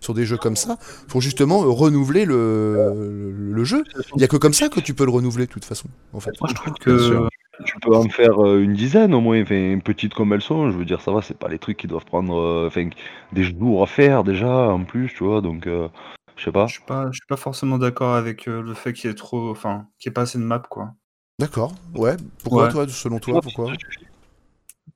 [0.00, 3.82] sur des jeux comme ça pour justement euh, renouveler le, le, le jeu.
[4.14, 5.88] Il y a que comme ça que tu peux le renouveler de toute façon.
[6.12, 6.30] En fait.
[6.40, 7.28] Moi, je trouve que.
[7.64, 10.76] Tu peux en faire euh, une dizaine au moins, enfin, petites comme elles sont, je
[10.76, 12.90] veux dire, ça va, c'est pas les trucs qui doivent prendre euh, enfin,
[13.32, 15.88] des jours à faire déjà, en plus, tu vois, donc, euh,
[16.34, 16.66] je sais pas.
[16.66, 19.14] je suis pas, je suis pas forcément d'accord avec euh, le fait qu'il y ait
[19.14, 20.94] trop, enfin, qu'il y ait pas assez de maps, quoi.
[21.38, 21.74] D'accord.
[21.94, 22.16] Ouais.
[22.42, 22.70] Pourquoi Ouais.
[22.72, 23.72] toi, selon toi, pourquoi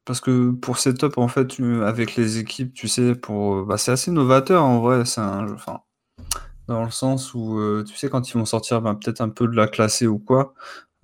[0.05, 4.11] Parce que pour setup, en fait, avec les équipes, tu sais, pour, bah, c'est assez
[4.11, 5.05] novateur en vrai.
[5.05, 5.81] C'est un jeu, enfin,
[6.69, 9.49] dans le sens où, euh, tu sais, quand ils vont sortir ben, peut-être un peu
[9.49, 10.55] de la classée ou quoi,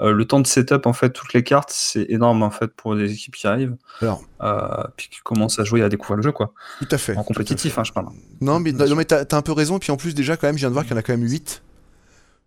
[0.00, 2.96] euh, le temps de setup, en fait, toutes les cartes, c'est énorme en fait pour
[2.96, 6.22] des équipes qui arrivent, Alors, euh, puis qui commencent à jouer et à découvrir le
[6.22, 6.52] jeu, quoi.
[6.78, 7.16] tout à fait.
[7.16, 8.06] En compétitif, hein, je parle.
[8.40, 9.78] Non, mais, non, mais t'as un peu raison.
[9.78, 11.12] Puis en plus, déjà, quand même, je viens de voir qu'il y en a quand
[11.16, 11.62] même 8.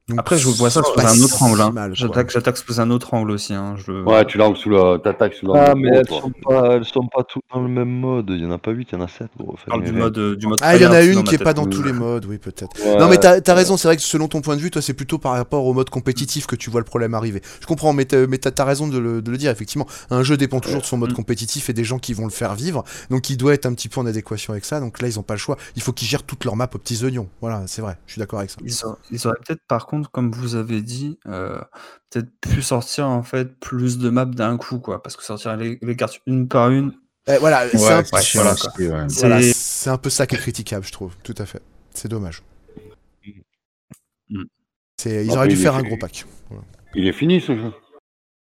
[0.10, 1.60] Donc, Après, je vois ça sous un autre angle.
[1.62, 1.90] hein.
[1.92, 3.54] J'attaque, j'attaque sous un autre angle aussi.
[3.54, 3.76] Hein.
[3.86, 3.92] Je...
[3.92, 4.98] Ouais, tu l'angles sous le.
[5.00, 5.60] T'attaques sous l'angle.
[5.68, 8.28] Ah, mais elles sont, pas, elles sont pas toutes dans le même mode.
[8.30, 9.28] Il y en a pas 8, il y en a 7.
[9.38, 9.52] Gros.
[9.56, 11.24] Enfin, Je parle mais- du mode, euh, du mode Ah, il y en a une
[11.26, 12.70] qui est pas dans tous les modes, oui, peut-être.
[12.86, 14.82] Ouais, non, mais t'as as raison, c'est vrai que selon ton point de vue, toi,
[14.82, 17.42] c'est plutôt par rapport au mode compétitif que tu vois le problème arriver.
[17.60, 19.88] Je comprends, mais t'as mais t'as- t'as raison de le, de le dire, effectivement.
[20.10, 22.56] Un jeu dépend toujours de son mode compétitif et des gens qui vont le faire
[22.56, 25.20] vivre, donc il doit être un petit peu en adéquation avec ça, donc là, ils
[25.20, 25.58] ont pas le choix.
[25.76, 27.28] Il faut qu'ils gèrent toute leur map aux petits oignons.
[27.42, 28.58] Voilà, c'est vrai, je suis d'accord avec ça.
[29.12, 31.60] Ils auraient peut-être, par contre, comme vous avez dit, euh,
[32.10, 35.02] peut-être pu sortir en fait plus de maps d'un coup, quoi.
[35.02, 36.94] Parce que sortir les, les cartes une par une,
[37.28, 39.08] Eh, voilà, c'est Ouais, un, voilà, ouais.
[39.18, 41.62] voilà, peu ça qui est critiquable, je trouve, tout à fait.
[41.94, 42.42] C'est dommage.
[44.30, 44.44] Mm.
[44.98, 46.26] C'est- Ils Après, auraient dû faire un gros pack.
[46.96, 47.72] Il est fini ce jeu.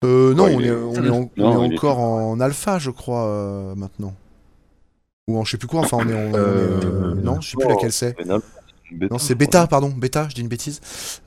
[0.03, 1.99] Euh, non, Ouais, on est, est- on est, en- Non, on est il est- encore
[1.99, 4.13] en alpha, je crois, euh, maintenant.
[5.27, 6.33] Ou en je sais plus quoi, enfin, on est en.
[6.35, 8.15] Euh, euh, non, je sais plus laquelle c'est.
[8.91, 9.35] Non, c'est crois.
[9.35, 10.79] bêta, pardon, bêta, je dis une bêtise.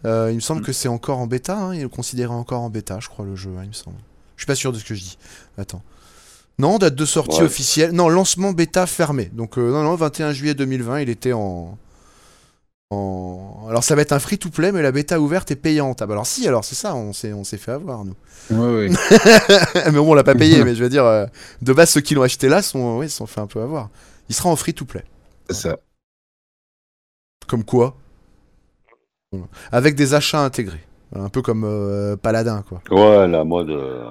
[0.07, 0.41] Euh, il me Mm.
[0.41, 3.25] semble que c'est encore en bêta, hein, il est considéré encore en bêta, je crois,
[3.25, 3.97] le jeu, hein, il me semble.
[4.37, 5.19] Je suis pas sûr de ce que je dis.
[5.59, 5.83] Attends.
[6.59, 7.47] Non, date de sortie Ouais.
[7.47, 7.93] officielle.
[7.93, 9.31] Non, lancement bêta fermé.
[9.35, 11.79] Donc, euh, non, non, 21 juillet 2020, il était en.
[12.91, 13.67] en...
[13.69, 16.03] Alors, ça va être un free-to-play, mais la bêta ouverte est payante.
[16.03, 18.15] Ah, bah alors, si, alors, c'est ça, on s'est on s'est fait avoir, nous.
[18.51, 18.91] Ouais, ouais.
[19.87, 21.27] mais bon, on l'a pas payé, mais je veux dire, euh,
[21.63, 23.89] de base, ceux qui l'ont acheté là sont, oui, se sont fait un peu avoir.
[24.29, 25.05] Il sera en free-to-play.
[25.51, 25.77] C'est ça.
[27.47, 27.97] Comme quoi.
[29.73, 30.85] Avec des achats intégrés.
[31.15, 32.81] Un peu comme euh, Paladin, quoi.
[32.91, 33.71] Ouais, la mode.
[33.71, 34.05] euh,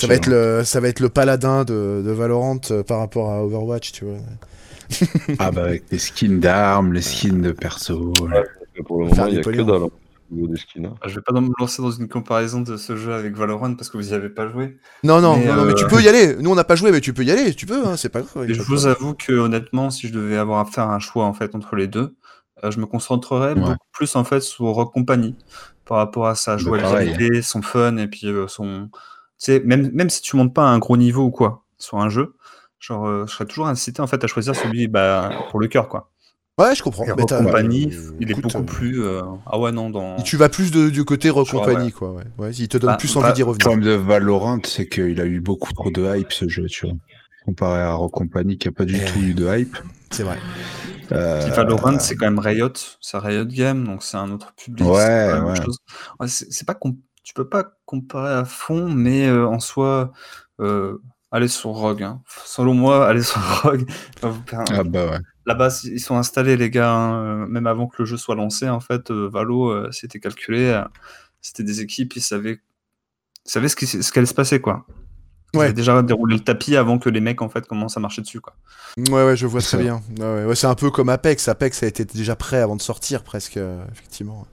[0.00, 3.30] Ça va, être le, ça va être le Paladin de, de Valorant euh, par rapport
[3.30, 4.18] à Overwatch, tu vois.
[5.38, 8.12] Ah bah avec les skins d'armes, les skins de perso.
[8.22, 8.44] ouais.
[8.84, 9.88] Pour le moment, il y a que dalle hein,
[10.30, 10.86] des skins.
[10.86, 10.94] hein.
[11.06, 13.96] je vais pas me lancer dans une comparaison de ce jeu avec Valorant parce que
[13.96, 14.76] vous y avez pas joué.
[15.04, 16.36] Non, non, Mais, non, non, mais tu peux y aller.
[16.36, 17.54] Nous, on n'a pas joué, mais tu peux y aller.
[17.54, 18.50] Tu peux, hein, c'est pas grave.
[18.50, 21.32] Et je vous avoue que honnêtement, si je devais avoir à faire un choix en
[21.32, 22.10] fait entre les deux, euh,
[22.62, 23.60] je me concentrerais Ouais.
[23.60, 25.34] beaucoup plus en fait sur Rock Company
[25.84, 28.92] par rapport à sa Bah, jouabilité, son fun et puis euh, son, tu
[29.38, 32.08] sais, même même si tu montes pas à un gros niveau ou quoi sur un
[32.08, 32.34] jeu,
[32.78, 35.88] genre euh, je serais toujours incité en fait à choisir celui bah, pour le cœur
[35.88, 36.10] quoi.
[36.56, 37.02] Ouais, je comprends.
[37.02, 39.90] Et Mais Rock t'as- Company, euh, il est beaucoup euh, plus euh, ah ouais non
[39.90, 40.16] dans.
[40.22, 41.90] Tu vas plus de- du côté Rock Genre, Company, ouais.
[41.90, 42.12] quoi.
[42.12, 42.22] Ouais.
[42.38, 43.66] Ouais, il te donne Bah, plus bah, envie d'y Le revenir.
[43.66, 46.94] problème de Valorant, c'est qu'il a eu beaucoup trop de hype ce jeu, tu vois.
[47.44, 49.04] Comparé à Rock Company qui a pas du Eh.
[49.04, 49.76] tout eu de hype.
[50.14, 50.38] C'est vrai.
[51.10, 54.86] Euh, Valorant, c'est quand même Riot, c'est Riot Game, donc c'est un autre public.
[54.86, 55.64] Ouais, c'est pas la même ouais.
[55.64, 55.78] chose.
[56.20, 60.12] Ouais, c'est c'est pas com- tu peux pas comparer à fond, mais euh, en soi,
[60.60, 60.98] euh,
[61.32, 62.04] allez sur Rogue.
[62.04, 62.22] hein.
[62.44, 63.90] Selon moi, allez sur Rogue.
[64.22, 65.18] Ah bah ouais.
[65.46, 68.68] Là-bas, ils sont installés, les gars, hein, même avant que le jeu soit lancé.
[68.68, 70.66] En fait, euh, Valo, euh, c'était calculé.
[70.66, 70.84] euh,
[71.42, 72.60] c'était des équipes, ils savaient,
[73.44, 74.86] ils savaient ce qui ce qu'allait se passer, quoi.
[75.58, 75.72] Ouais.
[75.72, 78.54] déjà déroulé le tapis avant que les mecs, en fait, commencent à marcher dessus, quoi.
[78.96, 80.00] Ouais, ouais, je vois très bien.
[80.18, 81.48] Ouais, ouais, ouais, c'est un peu comme Apex.
[81.48, 84.46] Apex a été déjà prêt avant de sortir, presque, euh, effectivement.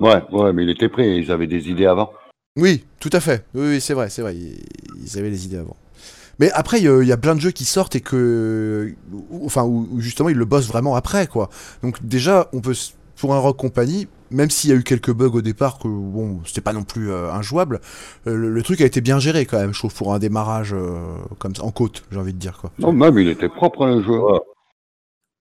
[0.00, 1.16] Ouais, ouais, mais il était prêt.
[1.18, 2.12] Ils avaient des idées avant.
[2.56, 3.44] Oui, tout à fait.
[3.54, 4.34] Oui, oui, c'est vrai, c'est vrai.
[4.36, 4.58] Ils,
[5.02, 5.76] ils avaient les idées avant.
[6.38, 8.94] Mais après, il y, a- il y a plein de jeux qui sortent et que.
[9.44, 11.48] Enfin, où, où justement, ils le bossent vraiment après, quoi.
[11.82, 12.74] Donc, déjà, on peut.
[13.16, 16.40] Pour un Rock Company, même s'il y a eu quelques bugs au départ, que bon,
[16.44, 17.80] c'était pas non plus euh, injouable,
[18.26, 20.72] euh, le, le truc a été bien géré quand même, je trouve, pour un démarrage
[20.74, 20.98] euh,
[21.38, 22.70] comme ça, en côte, j'ai envie de dire, quoi.
[22.78, 24.18] Non, même il était propre hein, le jeu.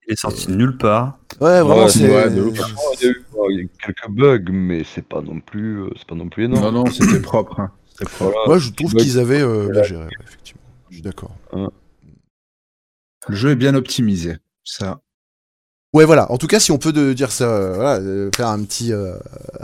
[0.08, 1.17] Il est sorti de nulle part.
[1.41, 2.08] Ouais, vraiment, Ouais, c'est.
[2.08, 2.60] ouais, ouf.
[3.02, 5.82] Il y a eu il y a eu quelques bugs, mais c'est pas non plus,
[5.82, 6.63] euh, c'est pas non plus énorme.
[6.63, 7.60] Non, non, c'était propre.
[7.60, 7.71] hein.
[8.17, 8.38] Propre.
[8.48, 10.62] Moi, je trouve qu'ils avaient euh, bien géré, ouais, effectivement.
[10.89, 11.32] Je suis d'accord.
[11.54, 14.38] Le jeu est bien optimisé.
[14.63, 15.00] Ça.
[15.95, 16.29] Ouais, voilà.
[16.29, 18.91] En tout cas, si on peut de dire ça, euh, voilà, euh, faire un petit,
[18.91, 19.15] euh,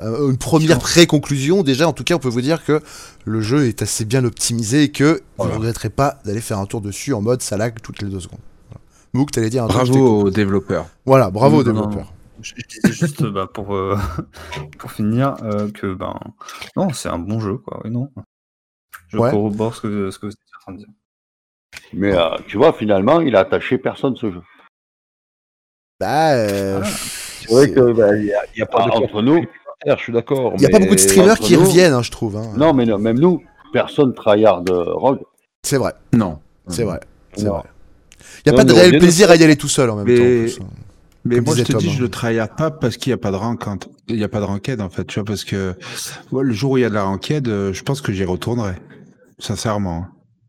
[0.02, 2.80] une première pré-conclusion, déjà, en tout cas, on peut vous dire que
[3.26, 6.66] le jeu est assez bien optimisé et que vous ne regretterez pas d'aller faire un
[6.66, 8.40] tour dessus en mode ça lag toutes les deux secondes.
[8.70, 8.82] Voilà.
[9.12, 10.86] Mouk, t'allais dire un Bravo aux développeurs.
[11.06, 12.14] Voilà, bravo aux développeurs.
[12.42, 13.98] Je, je disais juste bah, pour, euh,
[14.80, 16.18] pour finir euh, que ben
[16.78, 18.10] non c'est un bon jeu quoi oui non
[19.10, 19.30] je Ouais.
[19.30, 20.88] corrobore ce que, ce que vous êtes en train de dire
[21.94, 24.42] Mais euh, tu vois, finalement, il a attaché personne ce jeu.
[26.02, 28.26] Bah, euh, C'est vrai que bah, il
[28.58, 29.46] y, a- pas Ah, entre nous,
[29.86, 30.54] je suis d'accord.
[30.56, 32.38] il y a pas beaucoup de streamers entre qui nous- reviennent, hein, je trouve.
[32.38, 32.54] hein.
[32.58, 35.20] non, mais non, même nous, personne tryhard euh, Rogue.
[35.62, 36.40] C'est vrai, Non.
[36.68, 37.00] c'est vrai,
[37.36, 37.62] c'est vrai.
[38.46, 40.08] Il n'y a Non, pas de réel plaisir à y aller tout seul en même
[40.08, 40.24] Mais- temps.
[40.24, 40.66] en plus, hein.
[41.24, 42.02] Mais Comme moi, je te dis, Tom, je hein.
[42.02, 43.64] le tryhard pas parce qu'il n'y a pas de rank.
[44.08, 45.76] Il n'y a pas de ranked, en fait, tu vois, parce que
[46.32, 48.24] ouais, le jour où il y a de la ranked, euh, je pense que j'y
[48.26, 48.74] retournerai.
[49.38, 50.08] Sincèrement.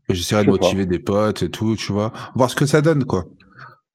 [0.08, 0.64] J'essaierai Je de pas.
[0.64, 2.10] motiver des potes et tout, tu vois.
[2.34, 3.26] Voir ce que ça donne, quoi.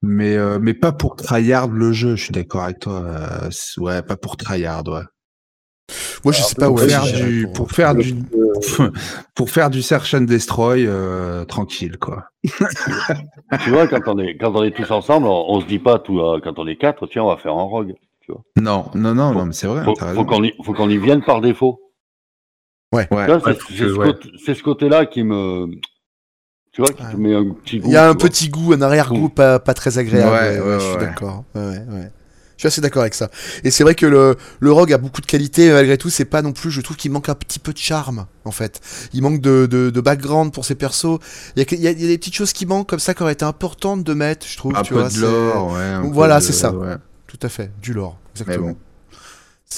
[0.04, 3.02] Mais, euh, mais pas pour tryhard le jeu, je suis d'accord avec toi.
[3.04, 5.02] euh, ouais, pas pour tryhard, ouais.
[6.26, 8.14] Moi, je sais pas pour où faire du, pour- pour faire du,
[9.36, 12.26] pour faire du search and destroy, euh, tranquille, quoi.
[13.64, 16.00] Tu vois, quand on est, quand on est tous ensemble, on, on se dit pas
[16.00, 17.94] tout, euh, quand on est quatre, tiens, on va faire un rogue.
[18.58, 20.26] Non, non, non, non, mais c'est vrai, Faut, t'as faut raison.
[20.26, 21.80] qu'on y, faut qu'on y vienne par défaut.
[22.94, 23.08] Ouais.
[23.12, 23.26] Ouais.
[23.26, 23.54] Tu vois,
[24.14, 25.68] ce c'est ce côté-là qui me,
[26.78, 27.88] tu vois, qui te met un petit goût.
[27.88, 30.32] Il y a un petit goût, un arrière-goût pas, pas très agréable.
[30.32, 31.44] Ouais, Ouais, ouais, je suis d'accord.
[31.56, 32.12] Ouais, ouais, ouais.
[32.56, 33.32] Je suis assez d'accord avec ça.
[33.64, 36.44] Et c'est vrai que le, le rogue a beaucoup de qualités, malgré tout, c'est pas
[36.44, 38.80] non plus, je trouve qu'il manque un petit peu de charme, en fait.
[39.14, 41.18] Il manque de, de, de background pour ses persos.
[41.56, 43.00] Il y, a, il y a- il y a des petites choses qui manquent comme
[43.00, 44.76] ça qui auraient été importantes de mettre, je trouve.
[44.76, 45.82] Un tu peu vois, de lore, ouais.
[45.82, 46.72] un Voilà, c'est ça.
[46.74, 46.96] ouais.
[47.26, 48.68] Tout à fait, du lore, Mais exactement.
[48.70, 48.78] bon.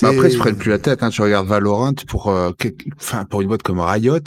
[0.03, 1.01] Mais après, je prenne plus la tête.
[1.01, 1.09] Hein.
[1.09, 2.51] Tu regardes Valorant pour, euh,
[2.97, 4.19] enfin, pour une boîte comme Riot,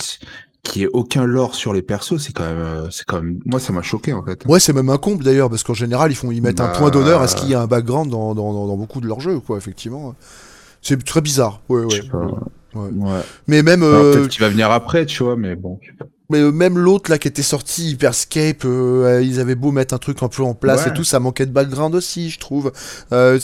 [0.63, 3.59] qui ait aucun lore sur les persos, c'est quand même, euh, c'est quand même, moi,
[3.59, 4.45] ça m'a choqué en fait.
[4.47, 6.75] Ouais, c'est même un comble d'ailleurs, parce qu'en général, ils font, ils mettent un Bah,
[6.79, 9.07] point d'honneur à ce qu'il y a un background dans, dans, dans, dans beaucoup de
[9.09, 10.15] leurs jeux, quoi, effectivement.
[10.81, 11.61] C'est très bizarre.
[11.69, 12.03] Ouais, Je ouais.
[12.03, 12.19] sais pas.
[12.75, 12.91] Ouais.
[12.95, 13.21] Ouais.
[13.49, 15.79] Mais même, Alors, euh, peut-être qu'il va venir après, tu vois, mais bon.
[16.33, 19.99] Mais euh, même l'autre là qui était sorti, Hyperscape, euh, ils avaient beau mettre un
[19.99, 20.91] truc un peu en place Ouais.
[20.91, 22.73] et tout, ça manquait de background aussi, je trouve.
[23.13, 23.39] Euh,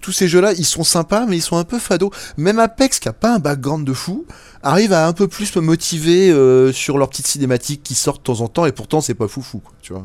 [0.00, 2.10] tous ces jeux-là, ils sont sympas, mais ils sont un peu fados.
[2.36, 4.26] Même Apex, qui a pas un background de fou,
[4.62, 8.32] arrive à un peu plus me motiver euh, sur leurs petites cinématiques qui sortent de
[8.32, 10.04] temps en temps, et pourtant c'est pas foufou, quoi, tu vois.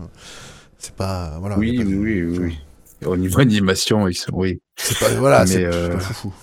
[0.77, 1.57] C'est pas, voilà.
[1.57, 2.57] oui, pas oui, oui.
[3.05, 4.61] Au niveau animation, ils sont, oui.
[4.77, 6.33] C'est pas, voilà, c'est euh, c'est pas foufou.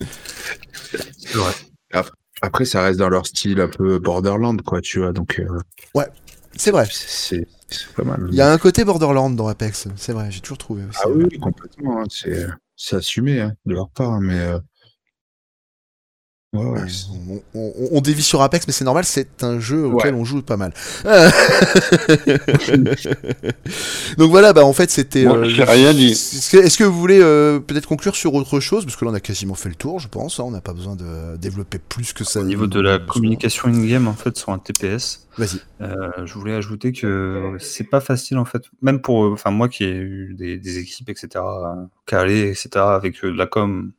[1.92, 2.12] Après,
[2.64, 6.02] ça reste dans leur style un peu Borderland, quoi, tu vois, donc, euh,
[6.56, 6.86] C'est vrai.
[6.90, 7.46] c'est,
[7.96, 8.26] pas mal.
[8.30, 10.98] Il y a un côté Borderland dans Apex, c'est vrai, j'ai toujours trouvé aussi.
[11.04, 14.58] Ah oui, complètement, hein, c'est, c'est assumé, hein, de leur part, mais, euh,
[16.56, 16.88] ouais, ouais,
[17.54, 20.20] on, on- on dévie sur Apex, mais c'est normal, c'est un jeu auquel Ouais.
[20.20, 20.72] on joue pas mal.
[24.18, 25.26] Donc voilà, bah en fait c'était.
[25.48, 26.12] J'ai rien dit.
[26.12, 28.84] Est-ce que, est-ce que vous voulez euh, peut-être conclure sur autre chose?
[28.84, 30.40] Parce que là on a quasiment fait le tour, je pense.
[30.40, 32.40] hein, on n'a pas besoin de développer plus que ça.
[32.40, 35.60] Au niveau de la communication in-game, en fait, sur un TPS, Vas-y.
[35.82, 39.68] euh, je voulais ajouter que c'est pas facile, en fait, même pour, euh, enfin, moi
[39.68, 43.92] qui ai eu des, des équipes, etc., euh, calées, etc., avec euh, de la com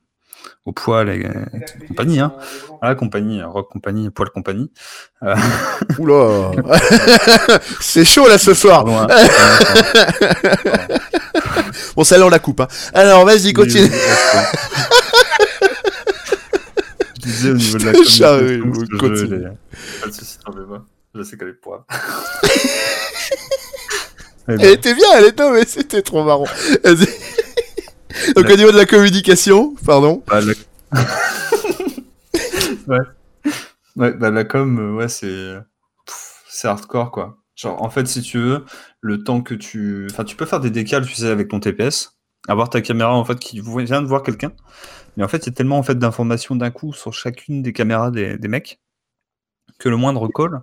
[0.66, 2.34] au poil et, et compagnie, hein.
[2.82, 4.72] Voilà, compagnie, euh, rock compagnie, poil compagnie.
[5.24, 5.36] Euh,
[6.00, 6.52] Oula
[7.80, 9.08] C'est chaud là ce soir pardon, hein.
[11.96, 12.60] Bon, celle-là on la coupe.
[12.60, 12.68] Hein.
[12.94, 13.90] Alors vas-y, continue.
[17.16, 19.48] Je disais au niveau de la communication, continue.
[20.02, 20.86] Pas de soucis, t'en fais pas.
[21.16, 21.84] Je sais qu'elle est pour.
[24.50, 26.46] Eh ben, Elle était bien, elle était, mais c'était trop marrant.
[26.84, 27.08] Vas-y.
[28.36, 30.24] Donc au niveau de la communication, pardon.
[30.28, 30.54] bah, la-
[32.88, 33.00] ouais.
[33.96, 35.56] Ouais, bah, la com, euh, ouais, c'est.
[36.50, 37.38] C'est hardcore, quoi.
[37.56, 38.66] Genre, en fait, si tu veux,
[39.02, 40.08] le temps que tu.
[40.12, 42.18] Enfin, tu peux faire des décales, tu sais, avec ton TPS.
[42.48, 44.52] Avoir ta caméra, en fait, qui vient de voir quelqu'un.
[45.18, 47.74] Mais en fait, il y a tellement en fait, d'informations d'un coup sur chacune des
[47.74, 48.80] caméras des, des mecs
[49.80, 50.62] que le moindre call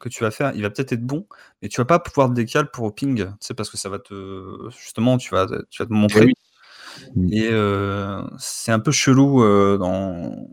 [0.00, 1.26] que tu vas faire, il va peut-être être bon,
[1.62, 4.00] mais tu vas pas pouvoir te décaler pour ping, tu sais, parce que ça va
[4.00, 4.68] te.
[4.76, 6.24] Justement, tu vas, tu vas te montrer.
[6.26, 6.34] oui.
[7.30, 10.48] Et euh, c'est un peu chelou euh, dans,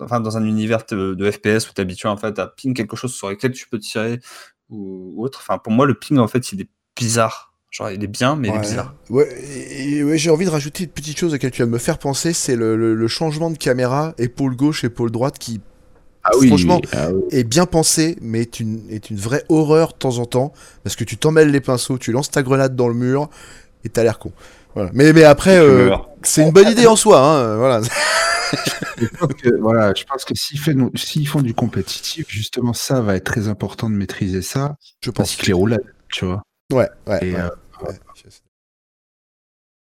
[0.00, 2.74] enfin, dans un univers de, de FPS où tu es habitué en fait, à ping
[2.74, 4.20] quelque chose sur lequel tu peux tirer
[4.68, 5.40] ou, ou autre.
[5.42, 7.54] Enfin, pour moi, le ping, en fait, il est bizarre.
[7.70, 8.60] Genre, il est bien, mais il est Ouais.
[8.62, 8.94] bizarre.
[9.10, 11.68] Ouais, et- et ouais, j'ai envie de rajouter une petite chose à laquelle tu vas
[11.68, 15.60] me faire penser, c'est le, le- le changement de caméra, épaule gauche, épaule droite, qui
[16.24, 17.22] Ah oui, Franchement, ah oui.
[17.30, 20.96] est bien pensé, mais est une, est une vraie horreur de temps en temps, parce
[20.96, 23.30] que tu t'emmêles les pinceaux, tu lances ta grenade dans le mur,
[23.84, 24.32] et t'as l'air con.
[24.74, 24.90] Voilà.
[24.94, 27.80] Mais, mais après, euh, c'est une bonne idée en soi, hein, euh, voilà.
[28.98, 33.24] Je pense que, voilà, je pense que s'ils font du compétitif, justement, ça va être
[33.24, 34.76] très important de maîtriser ça.
[35.02, 35.36] Je pense.
[35.36, 36.42] que les roulades, tu vois.
[36.72, 37.18] Ouais, ouais.
[37.22, 37.48] Et, ouais, euh,
[37.86, 37.94] ouais.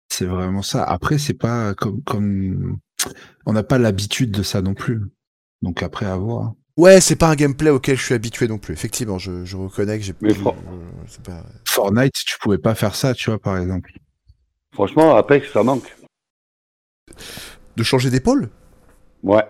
[0.08, 0.84] c'est vraiment ça.
[0.84, 2.78] Après, c'est pas comme, comme,
[3.46, 5.00] on n'a pas l'habitude de ça non plus.
[5.62, 6.52] Donc après, à voir.
[6.76, 8.72] Ouais, c'est pas un gameplay auquel je suis habitué non plus.
[8.72, 10.28] Effectivement, je, je reconnais que j'ai pas-
[11.66, 13.90] Fortnite, tu pouvais pas faire ça, tu vois, par exemple.
[14.72, 15.94] Franchement, Apex, ça manque.
[17.76, 18.48] De changer d'épaule?
[19.22, 19.44] Ouais.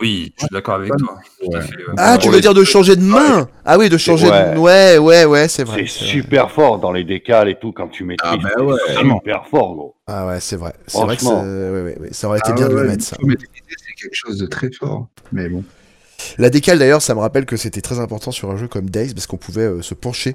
[0.00, 1.14] Oui, je suis d'accord avec toi.
[1.46, 1.60] Ouais.
[1.60, 1.94] fait, ouais.
[1.98, 3.48] Ah, tu veux les- dire de changer de main?
[3.64, 4.58] Ah oui, de changer de...
[4.58, 5.84] Ouais, ouais, ouais, c'est vrai.
[5.86, 6.10] C'est vrai.
[6.10, 8.40] super fort dans les décales et tout quand tu maîtrises.
[8.44, 9.02] Ah, bah c'est ouais.
[9.14, 9.94] super fort, gros.
[10.08, 10.74] Ah ouais, c'est vrai.
[10.88, 11.34] C'est vrai que ça...
[11.36, 13.16] Ouais, ouais, ouais, aurait été Ah bien de ouais, le mettre, ça.
[13.20, 15.06] c'est quelque chose de très fort.
[15.30, 15.62] Mais bon.
[16.38, 19.14] La décale d'ailleurs, ça me rappelle que c'était très important sur un jeu comme Days
[19.14, 20.34] parce qu'on pouvait euh, se pencher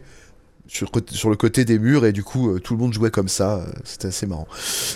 [0.70, 3.58] sur, le côté des murs et du coup euh, tout le monde jouait comme ça.
[3.58, 4.48] euh, C'était assez marrant.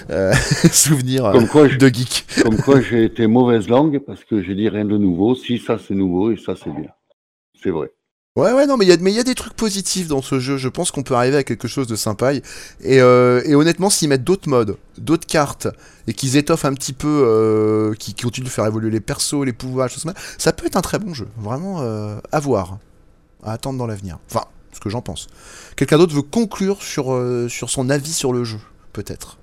[0.09, 0.33] Euh,
[0.71, 2.25] souvenir Comme quoi, de geek.
[2.43, 5.35] Comme quoi j'ai été mauvaise langue parce que j'ai dit rien de nouveau.
[5.35, 6.89] Si ça c'est nouveau et ça c'est bien.
[7.61, 7.91] c'est vrai.
[8.35, 10.23] Ouais, ouais, non, mais il y, a- mais il y a des trucs positifs dans
[10.23, 10.57] ce jeu.
[10.57, 12.33] Je pense qu'on peut arriver à quelque chose de sympa.
[12.33, 12.41] Et,
[12.83, 15.67] euh, et honnêtement, s'ils mettent d'autres modes, d'autres cartes,
[16.07, 19.53] et qu'ils étoffent un petit peu, euh, qui, continuent de faire évoluer les persos, les
[19.53, 21.27] pouvoirs, choses ça, ça peut être un très bon jeu.
[21.37, 22.79] Vraiment euh, à voir,
[23.43, 24.17] à attendre dans l'avenir.
[24.31, 25.27] Enfin, ce que j'en pense.
[25.77, 28.59] Quelqu'un d'autre veut conclure sur, euh, sur son avis sur le jeu,
[28.91, 29.37] peut-être?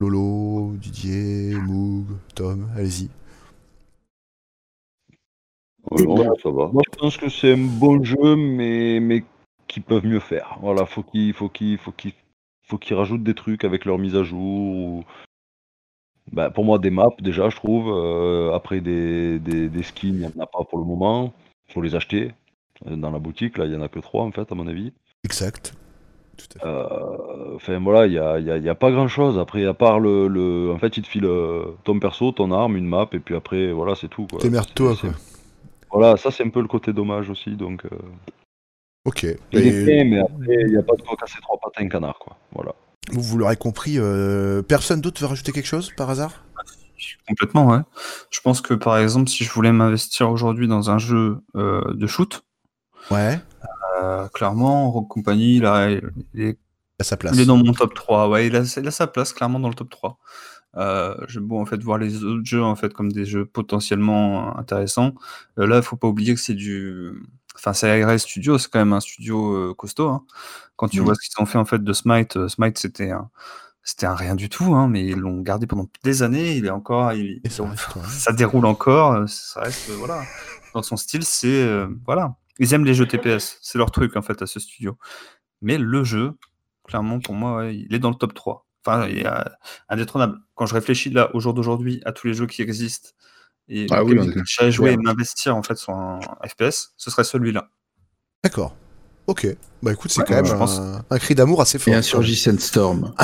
[0.00, 3.08] Lolo, Didier, Moog, Tom, allez-y.
[5.90, 6.68] Ouais, non, ça va.
[6.68, 9.24] Moi, je pense que c'est un bon jeu, mais, mais
[9.66, 10.58] qu'ils peuvent mieux faire.
[10.60, 12.12] Voilà, faut qu'ils faut qu'ils faut qu'ils
[12.62, 14.40] faut qu'ils rajoutent des trucs avec leur mise à jour.
[14.76, 15.04] ou-
[16.32, 17.88] Bah, pour moi, des maps déjà, je trouve.
[17.90, 21.32] Euh, après, des, des, des skins, il n'y en a pas pour le moment.
[21.72, 22.32] faut les acheter
[22.86, 23.58] dans la boutique.
[23.58, 24.92] Là, il y en a que trois en fait, à mon avis.
[25.24, 25.74] Exact.
[26.64, 26.86] Euh,
[27.56, 29.38] Enfin voilà, il n'y a, y a- il y a pas grand chose.
[29.38, 32.76] Après, à part le, le- En fait, il te file euh, ton perso, ton arme,
[32.76, 34.26] une map, et puis après, voilà, c'est tout.
[34.30, 34.38] quoi.
[34.40, 35.16] Démerde-toi, C'est- quoi.
[35.90, 37.56] Voilà, ça, c'est un peu le côté dommage aussi.
[37.56, 37.88] Donc, euh,
[39.04, 39.24] Ok.
[39.24, 41.72] il Et- est fait, mais après, il n'y a pas de quoi casser trois pattes
[41.76, 42.36] à un canard, quoi.
[42.54, 42.74] Voilà.
[43.10, 46.44] Vous, vous l'aurez compris, euh, personne d'autre veut rajouter quelque chose par hasard?
[47.26, 47.78] Complètement, ouais.
[48.30, 52.06] Je pense que par exemple, si je voulais m'investir aujourd'hui dans un jeu euh, de
[52.06, 52.42] shoot,
[53.10, 53.40] Ouais.
[54.02, 56.02] euh, clairement, Rogue Company, il, a- il
[56.40, 56.58] est,
[57.00, 57.34] À sa place.
[57.34, 58.28] il est dans mon top 3.
[58.28, 60.18] Ouais, il a, il a sa place clairement dans le top 3.
[60.76, 64.56] Euh, J'aime beau en fait voir les autres jeux en fait comme des jeux potentiellement
[64.58, 65.12] intéressants.
[65.58, 67.10] Euh, là, il faut pas oublier que c'est du,
[67.56, 70.08] enfin c'est ARS Studio, c'est quand même un studio euh, costaud.
[70.08, 70.24] hein.
[70.76, 71.06] Quand tu Mhm.
[71.06, 73.30] vois ce qu'ils ont fait en fait de Smite, Smite c'était un,
[73.82, 76.56] c'était un rien du tout, hein, mais ils l'ont gardé pendant des années.
[76.56, 78.02] Il est encore, il- ça ils ont- reste, ouais.
[78.06, 79.26] ça déroule encore.
[79.28, 80.22] Ça reste, voilà.
[80.74, 82.36] Dans son style, c'est euh, voilà.
[82.58, 84.98] Ils aiment les jeux TPS, c'est leur truc en fait à ce studio.
[85.60, 86.32] Mais le jeu,
[86.84, 88.66] clairement pour moi, ouais, il est dans le top 3.
[88.84, 89.42] Enfin, il est euh,
[89.88, 90.38] indétrônable.
[90.54, 93.10] Quand je réfléchis là au jour d'aujourd'hui à tous les jeux qui existent
[93.68, 95.02] et Ah oui, est- j'allais jouer et ouais.
[95.02, 97.70] m'investir en fait sur un FPS, ce serait celui-là.
[98.42, 98.74] D'accord.
[99.28, 99.46] Ok.
[99.80, 100.80] Bah écoute, c'est Ouais, quand même je un, pense.
[101.08, 101.94] un cri d'amour assez fort.
[101.94, 103.12] Et un Surgis and Storm.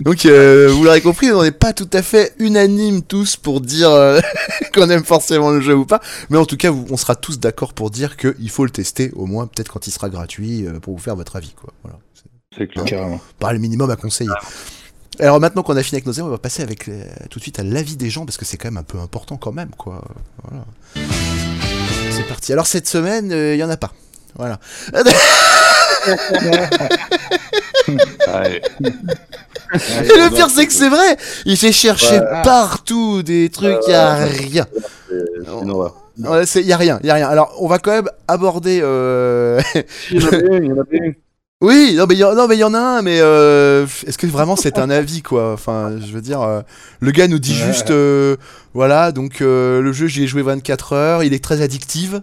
[0.00, 3.90] Donc, euh, vous l'aurez compris, on n'est pas tout à fait unanimes tous pour dire
[3.90, 4.20] euh,
[4.74, 6.00] qu'on aime forcément le jeu ou pas.
[6.30, 9.12] Mais en tout cas, vous- on sera tous d'accord pour dire qu'il faut le tester,
[9.14, 11.52] au moins peut-être quand il sera gratuit, euh, pour vous faire votre avis.
[11.52, 11.72] Quoi.
[11.84, 11.98] Voilà.
[12.56, 12.84] C'est clair.
[12.84, 13.20] Carrément.
[13.38, 14.30] pas le minimum à conseiller.
[15.20, 16.90] Alors maintenant qu'on a fini avec nos avis, on va passer avec
[17.30, 19.36] tout de suite à l'avis des gens, parce que c'est quand même un peu important
[19.36, 19.70] quand même.
[19.76, 20.02] quoi.
[20.44, 20.64] Voilà.
[22.28, 22.52] Parti.
[22.52, 23.92] Alors cette semaine, euh, il y en a pas.
[24.36, 24.58] Voilà.
[29.74, 31.16] Et le pire, c'est que c'est vrai.
[31.44, 34.66] Il fait chercher partout des trucs, il y a rien.
[35.08, 35.96] C'est une horreur.
[36.24, 37.28] Ouais, c'est- y a rien, y a rien.
[37.28, 38.80] Alors, on va quand même aborder.
[38.82, 39.60] euh,
[40.10, 41.12] Il y en a un, il y en a un.
[41.60, 43.84] Oui, non mais il y, en- non, mais il y en a un, mais euh,
[44.06, 45.52] est-ce que vraiment c'est un avis quoi?
[45.52, 46.60] Enfin, je veux dire, euh,
[47.00, 47.66] le gars nous dit Ouais.
[47.72, 48.36] juste, euh,
[48.74, 52.14] voilà, donc le jeu j'y ai joué 24 heures, il est très addictif.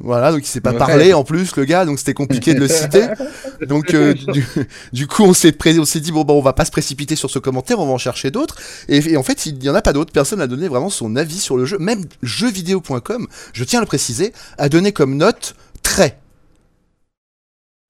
[0.00, 0.78] Voilà, donc il sait pas Ouais.
[0.78, 3.06] parler en plus le gars, donc c'était compliqué de le citer.
[3.68, 4.44] Donc du,
[4.92, 7.14] du coup on s'est pré- on s'est dit bon bah on va pas se précipiter
[7.14, 8.56] sur ce commentaire, on va en chercher d'autres.
[8.88, 11.14] Et, et en fait il y en a pas d'autres, personne n'a donné vraiment son
[11.14, 11.78] avis sur le jeu.
[11.78, 15.54] Même jeuxvideo.com, je tiens à le préciser, a donné comme note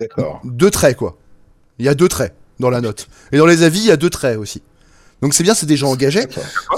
[0.01, 0.41] D'accord.
[0.45, 1.17] deux traits quoi.
[1.79, 3.09] Il y a deux traits dans la note.
[3.33, 4.63] Et dans les avis il y a deux traits aussi.
[5.25, 6.27] Donc c'est bien, c'est des gens engagés.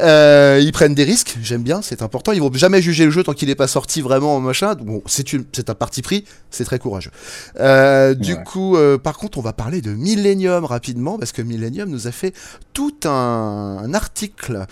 [0.02, 2.30] Euh, ils prennent des risques, j'aime bien, c'est important.
[2.30, 4.76] Ils vont jamais juger le jeu tant qu'il n'est pas sorti vraiment machin.
[4.76, 7.10] Bon, c'est un parti pris, c'est très courageux.
[7.58, 11.88] Euh, du coup, euh, par contre, on va parler de Millennium rapidement parce que Millennium
[11.88, 12.34] nous a fait
[12.72, 14.66] tout un, un article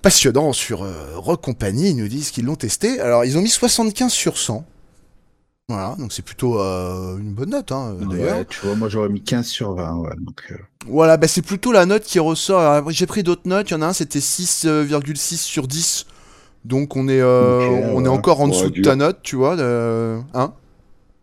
[0.00, 1.90] passionnant sur Rock Company.
[1.90, 3.00] Ils nous disent qu'ils l'ont testé.
[3.00, 4.64] Alors, ils ont mis 75 sur 100.
[5.68, 8.38] Voilà, donc c'est plutôt euh, une bonne note, hein, d'ailleurs.
[8.38, 9.96] Ouais, tu vois, moi j'aurais mis 15 sur 20.
[9.96, 12.88] Ouais, donc, euh, Voilà, bah c'est plutôt la note qui ressort.
[12.90, 16.06] J'ai pris d'autres notes, il y en a un c'était 6,6 sur 10.
[16.64, 19.56] Donc on est, euh, on est encore en Ouais, dessous de ta note, tu vois.
[19.56, 20.52] de- Hein?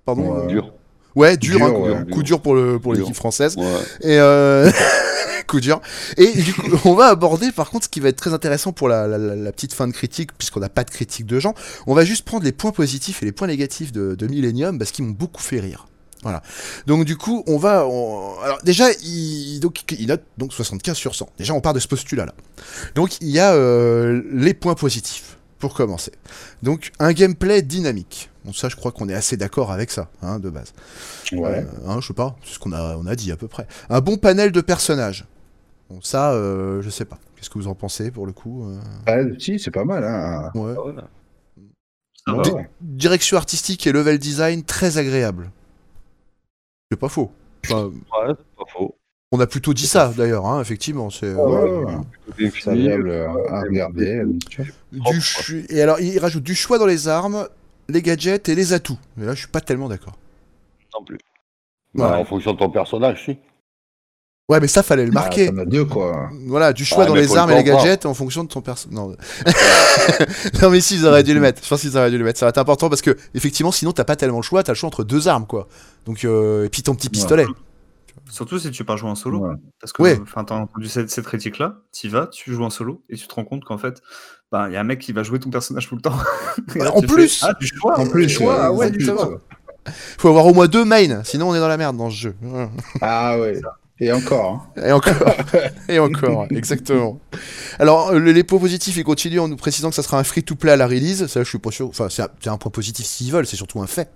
[0.05, 0.23] Pardon?
[0.33, 0.43] Ouais.
[0.43, 0.73] euh, Dur.
[1.15, 2.05] Ouais, dur, Dur, hein, coup, ouais.
[2.11, 3.55] coup dur pour le pour l'équipe française.
[3.57, 3.63] Ouais.
[4.01, 4.71] Et euh...
[5.47, 5.81] coup dur.
[6.17, 8.87] Et du coup, on va aborder par contre ce qui va être très intéressant pour
[8.89, 11.53] la, la- petite fin de critique, puisqu'on n'a pas de critique de gens.
[11.85, 14.91] On va juste prendre les points positifs et les points négatifs de, de Millennium, parce
[14.91, 15.87] qu'ils m'ont beaucoup fait rire.
[16.23, 16.41] Voilà.
[16.87, 17.85] Donc du coup, on va...
[17.85, 21.27] on- Alors déjà, il, donc, il note donc 75 sur 100.
[21.37, 22.33] Déjà, on part de ce postulat-là.
[22.95, 26.11] Donc il y a euh, les points positifs, pour commencer.
[26.61, 28.29] Donc un gameplay dynamique.
[28.43, 30.73] Bon ça, je crois qu'on est assez d'accord avec ça, hein, de base.
[31.31, 31.59] ouais.
[31.59, 33.65] Euh, hein, je sais pas, c'est ce qu'on a, on a dit à peu près.
[33.89, 35.25] Un bon panel de personnages.
[35.89, 37.17] Bon, ça, euh, je sais pas.
[37.37, 40.03] Qu'est-ce que vous en pensez pour le coup euh, Ah, si, c'est pas mal.
[40.03, 40.51] Hein.
[40.53, 40.75] ouais.
[42.81, 45.49] Direction artistique et level design très agréable.
[46.91, 47.31] C'est pas faux.
[47.65, 48.97] Enfin, Ouais, c'est pas faux.
[49.35, 51.09] On a plutôt dit ça d'ailleurs, hein, effectivement.
[51.09, 51.33] C'est
[52.67, 53.11] agréable
[53.49, 54.21] à regarder.
[55.69, 57.47] Et alors, il rajoute du choix dans les armes,
[57.89, 58.99] les gadgets et les atouts.
[59.17, 60.13] Mais là, je suis pas tellement d'accord.
[60.93, 61.17] Non plus.
[61.95, 62.19] Bah.
[62.19, 63.39] En fonction de ton personnage, si.
[64.49, 65.47] Ouais, mais ça, fallait le Ah, marquer.
[65.47, 66.29] As deux, quoi.
[66.45, 68.61] Voilà, du choix Ouais, dans les le armes et les gadgets en fonction de ton
[68.61, 68.87] perso.
[68.91, 69.15] Non.
[70.61, 71.63] non, mais si, ils auraient dû le mettre.
[71.63, 72.37] Je pense qu'ils auraient dû le mettre.
[72.37, 74.61] Ça va être important parce que, effectivement, sinon, t'as pas tellement le choix.
[74.61, 75.67] T'as le choix entre deux armes, quoi.
[76.05, 77.47] Donc, euh, et puis ton petit pistolet.
[78.33, 79.39] Surtout si tu pars jouer en solo.
[79.47, 79.55] Ouais.
[79.79, 80.19] Parce que Ouais.
[80.21, 83.35] enfin, t'as entendu cette, cette critique-là, tu vas, tu joues en solo, et tu te
[83.35, 84.01] rends compte qu'en fait,
[84.51, 86.17] ben, il y a un mec qui va jouer ton personnage tout le temps.
[86.75, 88.91] Là, En tu fais, plus Ah, du choix En plus, du choix, ah ouais, en
[88.91, 89.29] plus, ça va.
[90.17, 92.35] Faut avoir au moins deux mains, sinon on est dans la merde dans ce jeu.
[93.01, 93.59] Ah ouais.
[93.99, 94.65] Et encore.
[94.75, 94.81] hein.
[94.81, 95.35] Et encore.
[95.87, 97.19] et encore, exactement.
[97.79, 100.75] Alors, les points positifs, ils continuent en nous précisant que ça sera un free-to-play à
[100.77, 101.27] la release.
[101.27, 101.87] Ça, je suis pas sûr.
[101.89, 104.09] Enfin, c'est un, c'est un point positif s'ils veulent, c'est surtout un fait.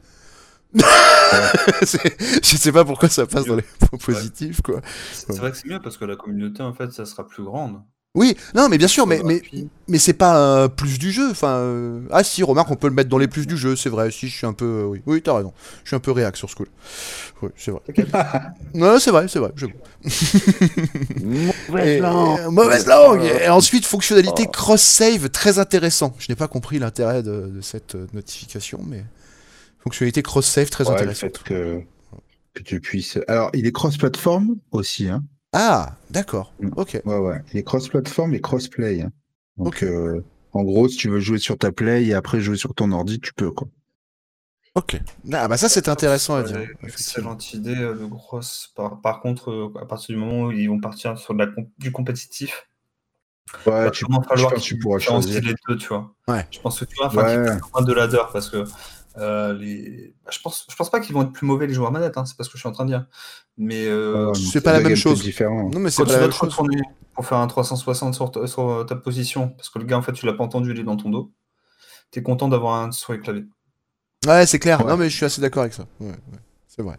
[1.82, 4.82] Je sais pas pourquoi ça passe dans les points positifs, quoi.
[5.13, 7.82] C'est vrai que c'est mieux parce que la communauté, en fait, ça sera plus grande.
[8.15, 9.43] Oui, non, mais bien sûr, mais, mais,
[9.88, 11.30] mais c'est pas un plus du jeu.
[11.30, 13.89] Enfin, euh, ah si, remarque, on peut le mettre dans les plus du jeu, c'est
[13.89, 14.09] vrai.
[14.09, 15.53] Si, je suis un peu, euh, oui, oui, t'as raison.
[15.84, 16.65] Je suis un peu réac sur ce coup.
[17.43, 17.82] Oui, c'est vrai.
[18.74, 19.51] non, c'est vrai, c'est vrai.
[19.55, 19.74] j'avoue.
[21.70, 22.39] Mauvaise Et- langue.
[22.39, 23.24] euh, mauvaise langue.
[23.24, 26.15] Et ensuite, fonctionnalité cross-save, très intéressant.
[26.18, 29.03] Je n'ai pas compris l'intérêt de, de cette euh, notification, mais
[29.88, 31.38] fonctionnalité cross-save très Ouais, le intéressante.
[31.38, 31.82] fait que,
[32.54, 33.20] que tu puisses.
[33.28, 35.08] Alors, il est cross-platform aussi.
[35.10, 35.24] Hein.
[35.54, 36.54] Ah, d'accord.
[36.60, 36.70] Mm.
[36.76, 37.02] Ok.
[37.06, 37.42] Ouais, ouais.
[37.54, 39.02] Il est cross-platform et cross-play.
[39.02, 39.12] hein.
[39.58, 40.22] Donc, euh,
[40.54, 43.20] en gros, si tu veux jouer sur ta play et après jouer sur ton ordi,
[43.20, 43.52] tu peux.
[43.52, 43.68] Quoi.
[44.76, 45.00] Ok.
[45.34, 46.68] Ah bah ça c'est intéressant à dire.
[46.84, 48.72] Excellente idée euh, de grosse.
[48.76, 51.48] Par, par contre, euh, à partir du moment où ils vont partir sur de la
[51.48, 52.70] comp- du compétitif,
[53.66, 55.42] il Ouais, va tu, falloir tu qu'ils pourras choisir.
[55.42, 56.14] les deux, tu vois.
[56.28, 56.46] Ouais.
[56.52, 57.84] Je pense que tu vois, enfin, Ouais.
[57.86, 58.66] de ladder parce que
[59.20, 60.13] euh, les.
[60.26, 62.26] bah, je pense, je pense pas qu'ils vont être plus mauvais les joueurs manettes, hein,
[62.26, 63.05] c'est pas ce que je suis en train de dire.
[63.57, 65.22] Mais euh, C'est pas la même chose.
[65.22, 65.70] différents.
[65.70, 66.55] Non mais c'est quand pas tu la même chose.
[67.13, 70.13] pour faire un 360 sur ta, sur ta position, parce que le gars en fait
[70.13, 71.32] tu l'as pas entendu, il est dans ton dos,
[72.11, 73.45] t'es content d'avoir un souhait clavier.
[74.28, 74.84] Ouais, c'est clair.
[74.84, 74.91] Ouais.
[74.91, 75.86] Non, mais je suis assez d'accord avec ça.
[75.99, 76.97] Ouais, ouais, c'est vrai.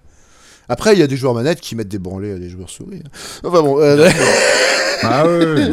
[0.69, 3.03] Après, il y a des joueurs manettes qui mettent des branlées à des joueurs souris.
[3.05, 3.11] hein.
[3.45, 4.09] Enfin bon, euh,
[5.03, 5.71] Ah ouais.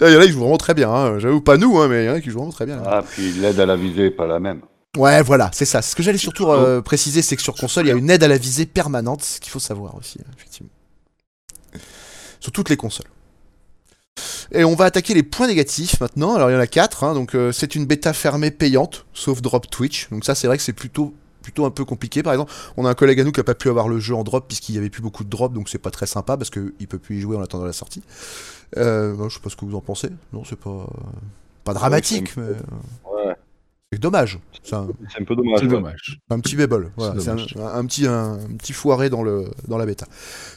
[0.00, 0.90] il y en a qui jouent vraiment très bien.
[0.92, 1.18] hein.
[1.18, 2.82] J'avoue, pas nous, hein, mais il y en a qui jouent vraiment très bien.
[2.84, 4.60] Ah, puis l'aide à la visée est pas la même.
[4.96, 5.82] Ouais, voilà, c'est ça.
[5.82, 8.24] Ce que j'allais surtout euh, préciser, c'est que sur console, il y a une aide
[8.24, 10.70] à la visée permanente, ce qu'il faut savoir aussi, effectivement.
[12.40, 13.06] Sur toutes les consoles.
[14.52, 16.34] Et on va attaquer les points négatifs maintenant.
[16.34, 17.04] Alors il y en a quatre.
[17.04, 20.08] hein, donc euh, c'est une bêta fermée payante, sauf drop Twitch.
[20.10, 22.22] Donc ça c'est vrai que c'est plutôt plutôt un peu compliqué.
[22.22, 24.14] Par exemple, on a un collègue à nous qui a pas pu avoir le jeu
[24.14, 26.50] en drop puisqu'il y avait plus beaucoup de drop, donc c'est pas très sympa parce
[26.50, 28.02] qu'il peut plus y jouer en attendant la sortie.
[28.76, 30.10] Euh, je sais pas ce que vous en pensez.
[30.32, 30.86] Non, c'est pas
[31.64, 32.42] pas dramatique, mais
[33.04, 33.36] Ouais,
[33.92, 34.38] c'est dommage.
[34.62, 34.86] C'est un,
[35.26, 35.58] peu dommage.
[35.58, 35.70] C'est ouais.
[35.70, 36.20] dommage.
[36.30, 37.16] un petit bébol, voilà, un,
[37.78, 40.06] un- petit, un, un petit foiré dans, le, dans la bêta.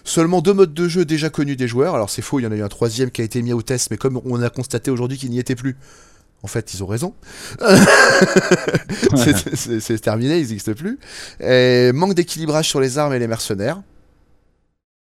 [0.04, 2.52] Seulement deux modes de jeu déjà connus des joueurs, alors c'est faux, il y en
[2.52, 4.92] a eu un troisième qui a été mis au test, mais comme on a constaté
[4.92, 5.76] aujourd'hui qu'il n'y était plus,
[6.44, 7.16] en fait ils ont raison.
[9.16, 11.00] C'est- terminé, ils n'existent plus.
[11.40, 13.82] Et manque d'équilibrage sur les armes et les mercenaires.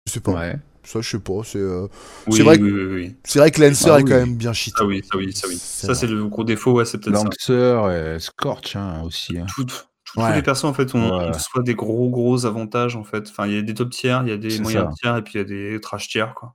[0.06, 0.56] Je sais pas, Ouais.
[0.84, 1.88] Ça je sais pas, c'est euh,
[2.28, 3.16] Oui, C'est vrai que- oui, oui, oui.
[3.24, 4.10] c'est vrai que Lancer Ah est oui.
[4.10, 4.78] quand même bien cheaté.
[4.80, 5.58] Ça oui, ça oui, ça oui.
[5.60, 7.14] C'est Ça c'est le gros défaut, ouais, c'est peut-être.
[7.24, 9.38] Lancer et Scorch hein, aussi.
[9.38, 9.46] hein.
[9.54, 9.76] Tout- tout-
[10.18, 10.28] Ouais.
[10.32, 11.32] Tous les persos en fait ont, Ouais.
[11.40, 13.30] soit des gros gros avantages en fait.
[13.30, 15.34] Enfin, il y a des top tiers, il y a des moyens tiers et puis
[15.36, 16.54] il y a des trash tiers quoi.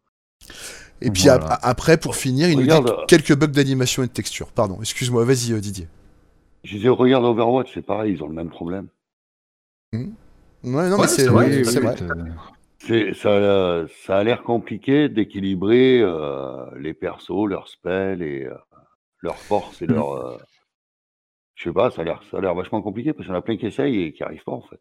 [1.01, 1.59] Et puis Voilà.
[1.63, 4.49] après, pour finir, il nous Regarde, dit euh, quelques bugs d'animation et de texture.
[4.49, 5.89] Pardon, excuse-moi, vas-y euh, Didier.
[6.65, 8.89] Je disais, regarde Overwatch, c'est pareil, ils ont le même problème.
[9.95, 10.01] Ouais,
[10.63, 11.97] non, Ouais, mais c'est c'est vrai, vrai, c'est vrai.
[13.15, 18.55] Ça, ça a l'air compliqué d'équilibrer euh, les persos, leurs spells et euh,
[19.23, 20.13] leurs forces et leurs.
[20.13, 20.37] euh,
[21.57, 23.39] Je sais pas, ça a l'air ça a l'air vachement compliqué parce qu'il y en
[23.39, 24.81] a plein qui essayent et qui arrivent pas en fait.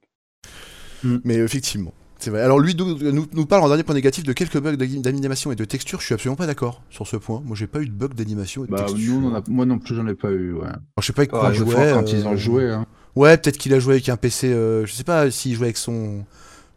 [1.24, 2.42] Mais effectivement, c'est vrai.
[2.42, 5.52] Alors lui nous, nous, nous parle en dernier point négatif de quelques bugs d'ani- d'animation
[5.52, 6.00] et de texture.
[6.00, 7.42] Je suis absolument pas d'accord sur ce point.
[7.46, 9.14] Moi, j'ai pas eu de bug d'animation et de Bah, texture.
[9.14, 10.54] nous, on a- moi non plus, j'en ai pas eu.
[10.54, 10.64] Ouais.
[10.66, 11.74] Alors, je sais pas avec quoi Ah, il je jouait.
[11.74, 12.70] crois quand euh, ils ont joué.
[12.70, 12.86] Hein.
[13.16, 14.52] Ouais, peut-être qu'il a joué avec un PC.
[14.52, 16.26] euh, je sais pas s'il jouait avec son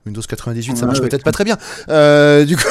[0.08, 1.56] Windows 98, ça Ouais, marche peut-être pas très bien.
[1.88, 2.64] Euh, du coup.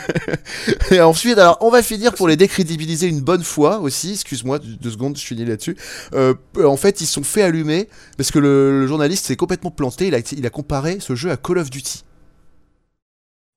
[0.90, 4.12] et ensuite, alors, on va finir pour les décrédibiliser une bonne fois aussi.
[4.12, 5.76] Excuse-moi, deux secondes, je finis là-dessus.
[6.14, 6.34] Euh,
[6.64, 10.06] en fait, ils se sont fait allumer parce que le, le journaliste s'est complètement planté.
[10.08, 12.04] Il a, il a comparé ce jeu à Call of Duty.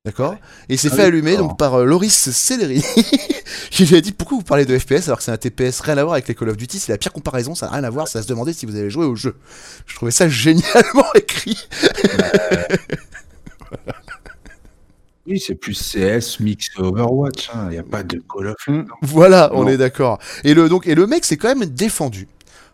[0.06, 0.36] D'accord
[0.70, 2.84] Et il s'est Ah fait oui, allumer donc par euh, Loris Celery.
[3.72, 5.98] Je lui ai dit pourquoi vous parlez de FPS alors que c'est un TPS, rien
[5.98, 7.90] à voir avec les Call of Duty, c'est la pire comparaison, ça n'a rien à
[7.90, 9.36] voir, ça se demander si vous avez joué au jeu.
[9.88, 11.58] Je trouvais ça génialement écrit.
[15.28, 17.50] Oui, c'est plus CS mix Overwatch.
[17.64, 18.86] Il n'y a pas de Call of.
[19.02, 19.70] Voilà, on Non.
[19.70, 20.20] est d'accord.
[20.44, 22.28] Et le, donc, et le mec s'est quand même défendu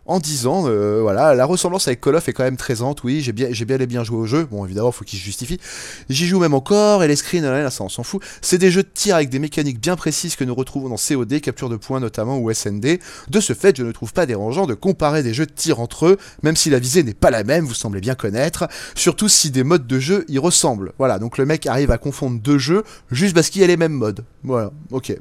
[0.06, 3.20] en 10 ans, euh, voilà, la ressemblance avec Call of est quand même présente, oui,
[3.20, 5.60] j'ai bien, j'ai bien bien joué au jeu, bon évidemment faut qu'il se justifie,
[6.08, 8.70] j'y joue même encore, et les screens, là, là, ça on s'en fout, c'est des
[8.70, 11.76] jeux de tir avec des mécaniques bien précises que nous retrouvons dans COD, capture de
[11.76, 15.34] points notamment, ou SND, de ce fait je ne trouve pas dérangeant de comparer des
[15.34, 18.00] jeux de tir entre eux, même si la visée n'est pas la même, vous semblez
[18.00, 21.92] bien connaître, surtout si des modes de jeu y ressemblent, voilà, donc le mec arrive
[21.92, 25.14] à confondre deux jeux, juste parce qu'il y a les mêmes modes, voilà, ok.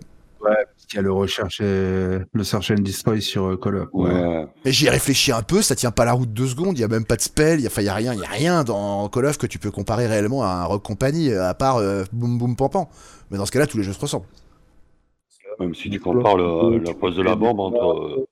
[0.43, 0.65] Ouais,
[0.97, 3.89] y a le recherche et le search and destroy sur euh, Call of.
[3.93, 4.45] Ouais.
[4.65, 6.83] Mais j'y ai réfléchi un peu, ça tient pas la route deux secondes, il y
[6.83, 8.23] a même pas de spell, il y a, enfin, il y a rien, il y
[8.25, 11.47] a rien dans Call of que tu peux comparer réellement à un Rock Company, euh,
[11.47, 12.85] à part euh, Boom Boom Pam Pam.
[13.29, 14.25] Mais dans ce cas-là, tous les jeux se ressemblent.
[15.59, 18.25] Même si tu compares le- la pose de la bombe entre.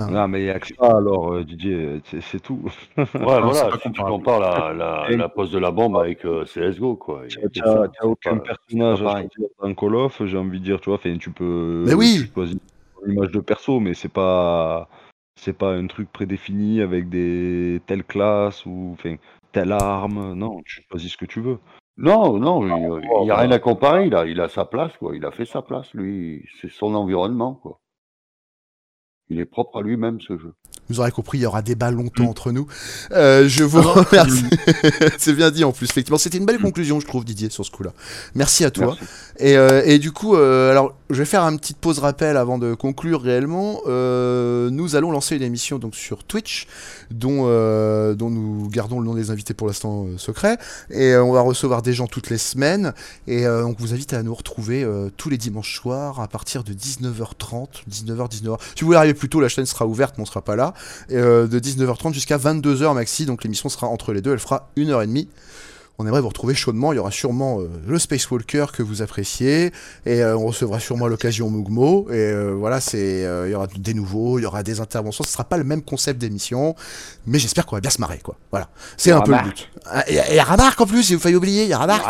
[0.00, 2.60] Euh, Non, mais il y a que ça, alors, euh, Didier, c'est tout.
[2.96, 6.96] Ouais, voilà, si tu compares la, la, la pose de la bombe avec euh, CSGO,
[6.96, 7.22] quoi.
[7.28, 10.90] Tu n'as aucun pas- personnage à choisir dans Call of, j'ai envie de dire, tu
[10.90, 12.20] vois, tu peux Mais oui.
[12.26, 12.56] tu choisis
[13.06, 14.88] une image de perso, mais c'est pas
[15.36, 18.94] c'est pas un truc prédéfini avec des telles classes ou
[19.52, 21.58] telle arme, non, tu choisis ce que tu veux.
[21.96, 22.72] Non, non, il
[23.12, 23.40] Oh, n'y a bah.
[23.42, 24.06] rien à comparer.
[24.06, 25.14] Il a, il a sa place, quoi.
[25.16, 26.44] Il a fait sa place, lui.
[26.60, 27.79] C'est son environnement, quoi.
[29.30, 30.54] Il est propre à lui-même, ce jeu.
[30.90, 32.66] Vous aurez compris, il y aura débat longtemps entre nous.
[33.12, 34.44] Euh, je vous remercie.
[35.18, 36.18] C'est bien dit en plus, effectivement.
[36.18, 37.92] C'était une belle conclusion, je trouve, Didier, sur ce coup-là.
[38.34, 38.96] Merci à toi.
[38.98, 39.04] Merci.
[39.38, 42.58] Et, euh, et du coup, euh, alors, je vais faire une petite pause rappel avant
[42.58, 43.80] de conclure réellement.
[43.86, 46.66] Nous allons lancer une émission donc sur Twitch,
[47.12, 47.44] dont,
[48.14, 50.58] dont nous gardons le nom des invités pour l'instant secret.
[50.90, 52.94] Et on va recevoir des gens toutes les semaines.
[53.28, 57.84] Et on vous invite à nous retrouver tous les dimanches soirs à partir de 19h30,
[57.90, 58.58] 19h, 19h.
[58.74, 60.59] Si vous voulez arriver plus tôt, la chaîne sera ouverte, mais on sera pas là.
[61.12, 63.26] Euh, de 19h30 jusqu'à 22h maxi.
[63.26, 64.32] Donc l'émission sera entre les deux.
[64.32, 65.28] Elle fera une heure et demie.
[65.98, 66.94] On aimerait vous retrouver chaudement.
[66.94, 69.70] Il y aura sûrement euh, le Space Walker que vous appréciez.
[70.06, 72.06] Et euh, on recevra sûrement l'occasion Mugmo.
[72.10, 75.24] Et euh, voilà, c'est, il y aura des nouveaux, il y aura des interventions.
[75.24, 76.74] Ce sera pas le même concept d'émission.
[77.26, 78.36] Mais j'espère qu'on va bien se marrer, quoi.
[78.50, 78.70] Voilà.
[78.96, 79.68] C'est un peu le but.
[79.84, 81.64] Ah, Et il y a Ramarc en plus, il vous failli oublier.
[81.64, 81.78] Il y a.
[81.78, 82.02] Ramarc.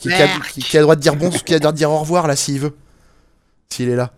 [0.00, 0.08] Qui,
[0.52, 1.98] qui- qui a le droit de dire bon, qui a le droit de dire au
[2.00, 2.74] revoir, là, s'il veut.
[3.70, 4.10] S'il est là.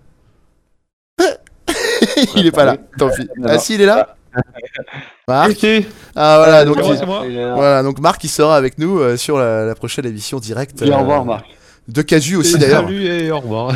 [2.36, 3.28] il est pas là, tant pis.
[3.44, 4.16] Ah, si, il est là
[5.28, 5.64] Marc
[6.14, 9.74] Ah, voilà, donc, il- voilà, donc Marc, il sera avec nous euh, sur la, la
[9.74, 10.82] prochaine émission directe.
[10.82, 11.44] Dis au euh, revoir, Marc.
[11.88, 12.82] De Casu aussi, d'ailleurs.
[12.82, 13.72] Salut et au revoir.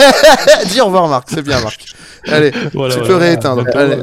[0.66, 1.84] Dis au revoir, Marc, c'est bien, Marc.
[2.26, 3.06] Allez, Voilà, tu voilà.
[3.06, 3.64] peux rééteindre.
[3.74, 3.96] Allez.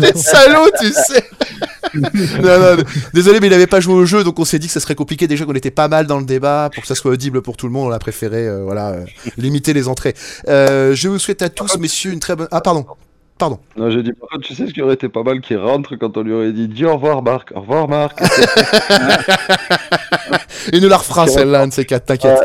[0.00, 1.24] T'es salaud, tu sais.
[1.94, 4.66] non, non, d- désolé, mais il avait pas joué au jeu, donc on s'est dit
[4.68, 5.26] que ça serait compliqué.
[5.26, 7.66] Déjà qu'on était pas mal dans le débat, pour que ça soit audible pour tout
[7.66, 9.04] le monde, on a préféré, euh, voilà, euh,
[9.36, 10.14] limiter les entrées.
[10.48, 12.48] Euh, je vous souhaite à tous, messieurs, une très bonne.
[12.50, 12.86] Ah, pardon.
[13.40, 13.58] Pardon.
[13.74, 15.96] Non, j'ai dit par contre, tu sais ce qui aurait été pas mal qu'il rentre
[15.96, 18.20] quand on lui aurait dit dis au revoir Marc, au revoir Marc.
[20.74, 22.38] Il nous la refera celle-là, un de ces quatre, t'inquiète.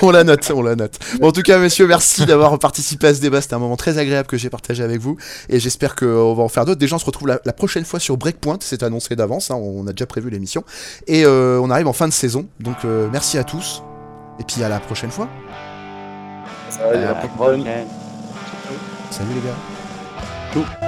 [0.00, 0.98] on la note, on la note.
[1.20, 3.42] Bon, en tout cas, messieurs, merci d'avoir participé à ce débat.
[3.42, 5.18] C'était un moment très agréable que j'ai partagé avec vous.
[5.50, 6.78] Et j'espère qu'on va en faire d'autres.
[6.80, 8.56] Des gens on se retrouve la, la prochaine fois sur Breakpoint.
[8.60, 9.50] C'est annoncé d'avance.
[9.50, 10.64] hein, on a déjà prévu l'émission.
[11.06, 12.46] Et euh, on arrive en fin de saison.
[12.58, 13.82] Donc, euh, merci à tous.
[14.40, 15.28] Et puis à la prochaine fois.
[16.90, 17.64] Allez, à la prochaine.
[19.10, 19.77] Salut les gars.
[20.58, 20.87] Cool.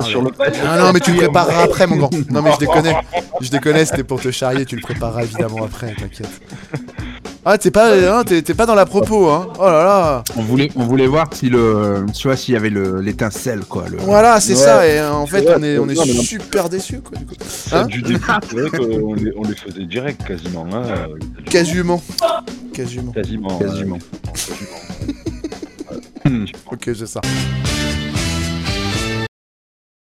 [0.00, 0.30] Sur le.
[0.66, 2.10] Ah non, mais tu le prépareras après, mon grand.
[2.30, 2.92] Non, mais je déconne.
[3.40, 6.28] Je déconne, c'était pour te charrier, tu le prépareras évidemment après, t'inquiète.
[7.46, 9.48] Ah, t'es pas, hein, t'es t'es pas dans la propos, hein.
[9.58, 10.24] Oh là là.
[10.34, 13.84] On voulait, on voulait voir si le, tu vois, s'il y avait le- l'étincelle, quoi.
[13.90, 13.98] Le...
[13.98, 14.58] Voilà, c'est Ouais.
[14.58, 17.26] ça, et euh, en fait, Ouais, on est, on est non, super déçus, quoi, du
[17.26, 17.34] coup.
[17.46, 18.18] Ça, Hein du début,
[18.48, 20.66] c'est vrai qu'on les, on les faisait direct quasiment.
[20.72, 20.84] Hein,
[21.50, 22.02] Quasiment.
[22.72, 23.12] Quasiment.
[23.12, 23.58] Quasiment.
[23.58, 23.96] Quasiment.
[23.96, 24.00] ouais,
[26.24, 26.46] quasiment.
[26.72, 27.20] Ok, j'ai ça.